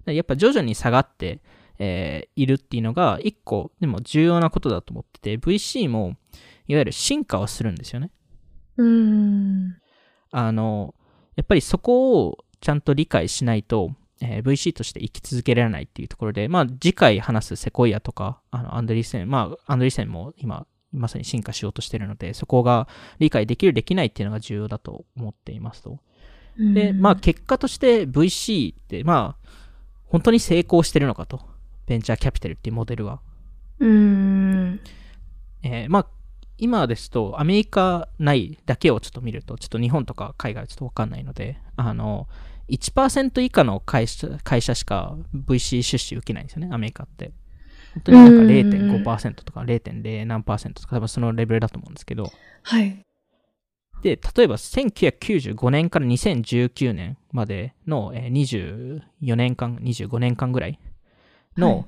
[0.05, 1.39] でやっぱ徐々に下がって、
[1.79, 6.15] えーいるっていうのが一個でも重要なことだと思ってて VC も
[6.67, 8.11] いわゆる進化をするんですよね。
[8.77, 9.77] うーん。
[10.31, 10.95] あの
[11.35, 13.91] やっぱりそこをちゃんと理解しないと、
[14.21, 22.87] えー VC として生き続けられないっていうところで、まあ次回話すセコイアとかあのアンドリーセン、まあアンドリーセンも今まさに進化しようとしてるのでそこが
[23.19, 25.99] 理解できるできないっていうのが重要だと思っていますと。
[26.57, 29.49] で、まあ結果として VC って、まあ、
[30.05, 31.41] 本当に成功してるのかと。
[31.87, 33.19] ベンチャーキャピタルっていうモデルは。
[33.79, 34.79] うーん。
[35.63, 36.07] えーまあ、
[36.57, 42.27] 今ですと、アメリカ内だけをちょっと見ると、ちょっと日本とか海外はちょっとわかんないので、あの、
[42.69, 47.31] 1%以下の会社会社しか VC 出資受けないんですよね、アメリカって。
[47.93, 52.31] 本当になんかうん0.5%とか0.0何とか多分そのレベルだと思うんですけど、
[52.63, 53.01] はい。
[54.01, 60.79] で、例えば1995年から2019年までの、えー24年間、25年間ぐらい
[61.57, 61.85] の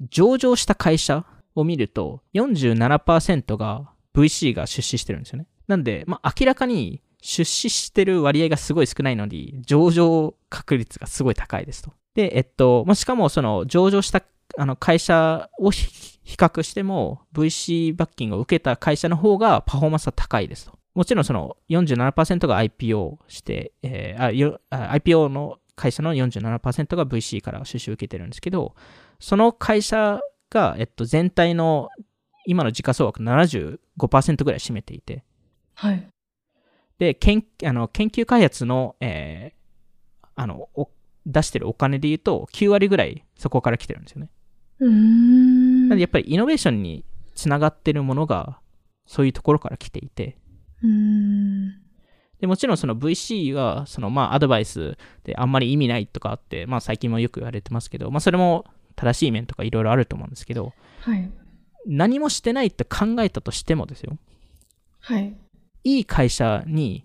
[0.00, 1.24] 上場した会社
[1.54, 5.46] を見ると、47%が VC が出資してるんですよね。
[5.66, 11.92] なんで、まあ、明らかに出資してる割合がすごい少ないのに、上場確率がすごい高いですと。
[12.14, 14.22] で、えっと、まあ、しかもその上場した
[14.56, 20.77] あの会社を比較しても VC バッキングを受けた会社の方がパフォーマンスは高いですと。
[20.98, 28.74] もちろんその47%が IPO して、えー、あ IPO の会社の47%が VC から出資を受けてるんですけど、
[29.20, 30.18] その会社
[30.50, 31.88] が、えっと、全体の
[32.46, 35.22] 今の時価総額75%ぐらい占めていて、
[35.74, 36.04] はい。
[36.98, 40.68] で、研あの研究開発の、えー、あの
[41.26, 44.30] 出してるお金で言うと、9割ぐらいそこから来てるんですよね。
[44.80, 45.88] うん。
[45.90, 47.04] なんでやっぱりイノベーションに
[47.36, 48.58] つながってるものが、
[49.06, 50.47] そういうところから来ていて、うん
[50.82, 58.64] でもちろんその VC はそのまあアドバイスであんまり意味ないとかあって、まあ、最近もよく言われてますけど、まあ、それも
[58.96, 61.30] 正しい面とかいろいろあると思うんですけど、はい、
[61.86, 64.16] 何もしてないって考えたとしてもですよ、
[65.00, 65.36] はい、
[65.84, 67.04] いい会社に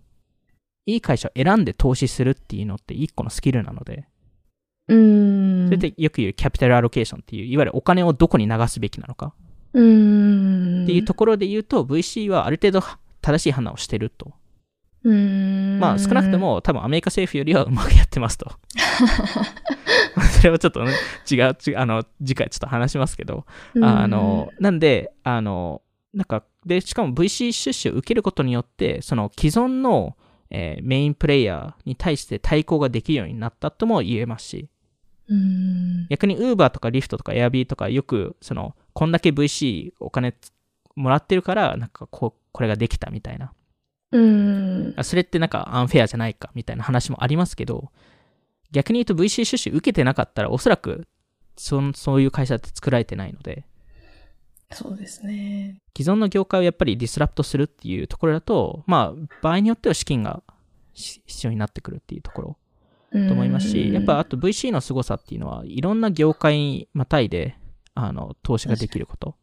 [0.85, 4.07] いい会社を選んで投資するっていうのって一個のスキルなので、
[4.87, 5.65] うん。
[5.67, 9.33] それでよく言うキャピタルアロケーションっていういわゆるお金をどこに流すべきなのか。
[9.73, 10.83] うん。
[10.83, 12.85] っていうところで言うと VC はある程度
[13.23, 14.33] 正しい判断をしてると。
[15.79, 18.51] まあ少なくとも多分アメリカ政府よりはうまくやってますと。
[20.39, 20.91] それはちょっと、ね、
[21.29, 23.45] 違う、違う、あの、次回ちょっと話しますけど、
[23.81, 25.81] あの、なんで、あの、
[26.13, 30.15] なんか、で、しかも VC 出資を受けることによって、その既存の、
[30.49, 34.69] えー、メインプレイヤーに対して対抗ができるようになったとも言えますし、
[36.09, 40.35] 逆に Uber とか Lyft とか Airb とかよく、その、こんだけ VC お金
[40.95, 43.53] もらってるから、なんかこう、これができたみたいな。
[44.11, 44.95] うん。
[45.03, 47.91] それってなんかアンフェアじゃないかみたいな話もありますけど、
[48.71, 51.07] 逆に言うと VC 出資受けてなかったらおそらく
[51.55, 53.65] そそういう会社って作られてないので、
[54.73, 55.81] そうですね。
[55.95, 60.41] 既存の業界をやっぱりディスラプトするっていうところだと、まあ、場合によっては資金が
[60.93, 62.57] 必要になってくるっていうところ
[63.11, 67.55] と思いますし、やっぱあと VC の凄さっていうのは、いろんな業界にまたいで、
[67.93, 69.35] あの、投資ができること。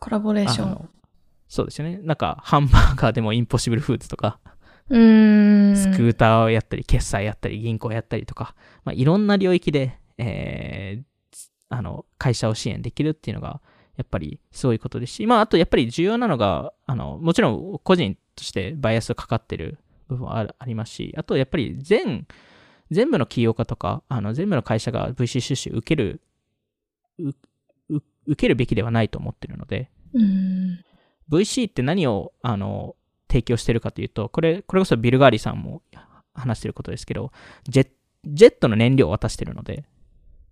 [0.00, 0.88] コラボレーション。
[1.48, 1.98] そうですよね。
[2.02, 4.38] なんか、ハンバーガーでもインポッシブルフーズとか、
[4.88, 11.04] スクーターをやったり、決済やったり、銀行やったりとか、まあ、いろんな領域で、えー、
[11.68, 13.60] あの、会社を支援できるっていうのが、
[13.96, 19.78] やっぱりそういうことですし、まあ、あとやっぱり重要なのが、あの、もちろん個人としてバイアスがかかってる
[20.08, 22.26] 部分はありますし、あとやっぱり全、
[22.90, 26.20] 全部の起業家とか、あの、全部の会社が VC 出資受ける、
[28.28, 30.84] 受けるべきではないと思ってるので、うん
[31.30, 32.96] VC って何をあの
[33.28, 35.82] 提供してるかというと、これ、これこそビル・ガーリーさんも
[36.34, 37.30] 話してることですけど、
[37.68, 37.88] ジェ
[38.24, 39.84] ジェットの燃料を渡してるので、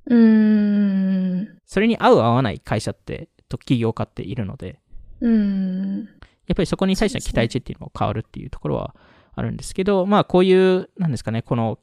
[0.07, 1.59] うーん。
[1.66, 4.79] それに合う合わない会社って、と企業家っているので、
[5.20, 5.99] うん。
[6.47, 8.95] やっぱりそこに対しての期待値っていうのも変わるっていうところは
[9.35, 11.79] あるんですけど、まあこういう、なんですかね、この、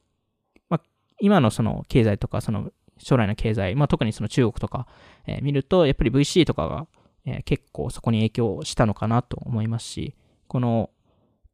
[0.69, 0.81] まあ、
[1.19, 4.87] 今のその経済とか、その将来の経済、まあ特にその中国とか、
[5.25, 6.87] え、見ると、やっぱり VC とかが
[7.25, 10.15] え、結構そこに影響したのかなと思いますし、
[10.47, 10.89] この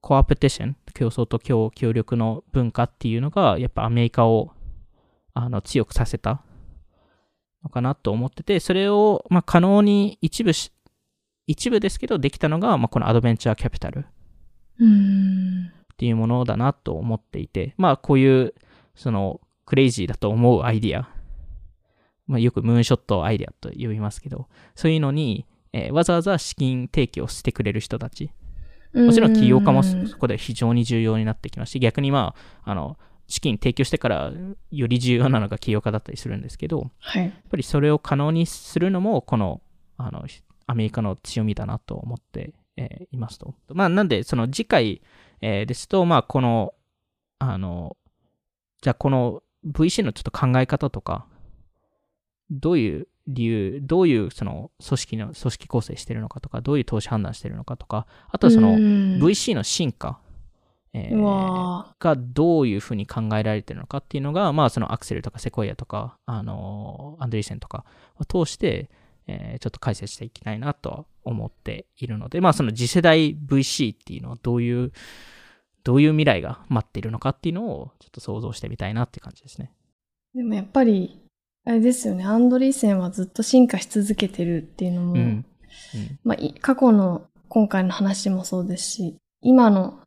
[0.02, 4.52] コアペティション、競争と協力の文化っていうのが、やっぱアメリカを
[5.34, 6.44] あの強くさせた
[7.64, 10.72] のかなと思ってて、それを、まあ、可能に一部し、
[11.46, 18.56] 一部ですけどできたのが、まあ、このアドベンチャーキャピタルっていうものだなと思っていて、まあこういう、
[18.96, 21.10] その、クレイジーだと思うアイディア、
[22.30, 28.32] まあ、よくムーンショットアイディアと呼びますけど、そういうのに、えー、わざわざ資金提供してくれる人たち。
[28.94, 34.32] もちろん起業家もそこで非常に重要になってきまして、逆にまあ、あの、資金提供してから
[34.72, 39.62] より重要なのが起業家だったりするんですけど、はい、やっぱりそれを可能にするのも、この、
[39.98, 40.26] あの、
[40.68, 43.56] アメリカの強みだなと思って、えー、いますと。
[43.70, 45.02] まあ、なんで、その次回、
[45.42, 46.74] えー、ですと、まあ、この、
[47.40, 47.98] あの、
[48.82, 51.26] じゃあこの VC のちょっと考え方とか、
[52.52, 60.20] どういう理由、どういうその組織の、組織構成してるのかとか、どういう投資判断してるのかとか、あとはその VC の進化、
[60.94, 67.86] えー、がどういうふうに考えられてるのかっていうのが、まあそのアクセルとかセコイアとか、あのアンドリーセンとか
[68.18, 68.90] を通して、
[69.28, 74.92] えー、ちょっと解説していきたいなとは思っているので、まあその次世代 VC っていうのはどういう、
[75.84, 79.72] どういう未来が待っているのかっていうのをちょっと想像してみたいなって感じですね。
[80.34, 81.22] でもやっぱり
[81.66, 85.46] あれですよね、アンドリーセンはずっと進化し続けてるっていうのも、うんうん、
[86.24, 90.00] まあ、過去の今回の話もそうですし、今の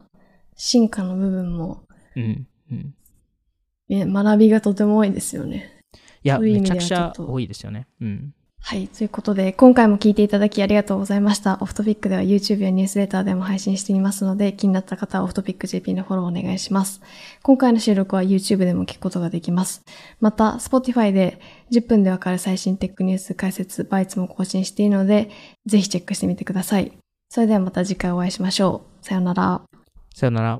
[0.56, 1.84] 進化の部分も、
[2.16, 2.46] うん
[3.90, 5.80] うん、学びがとても多いですよね。
[6.24, 7.86] いや、めちゃくちゃ多いですよね。
[8.00, 8.34] うん。
[8.64, 8.86] はい。
[8.88, 11.58] ということで、今回も聞いていただきありがとうございました。
[11.60, 17.02] オフトピックでは YouTube やニュースレターでも配信していますので、気になった方はオフトピック JP のフォローお願いします。
[17.42, 19.82] 今回の収録は YouTube でも聞くことができます。
[20.20, 21.40] また、Spotify で
[21.72, 25.30] 10分でわかる最新テックニュース解説、バイツも更新しているので、
[25.66, 26.92] ぜひチェックしてみてください。
[27.28, 29.04] それではまた次回お会いしましょう。
[29.04, 29.62] さようなら。
[30.14, 30.58] さよなら。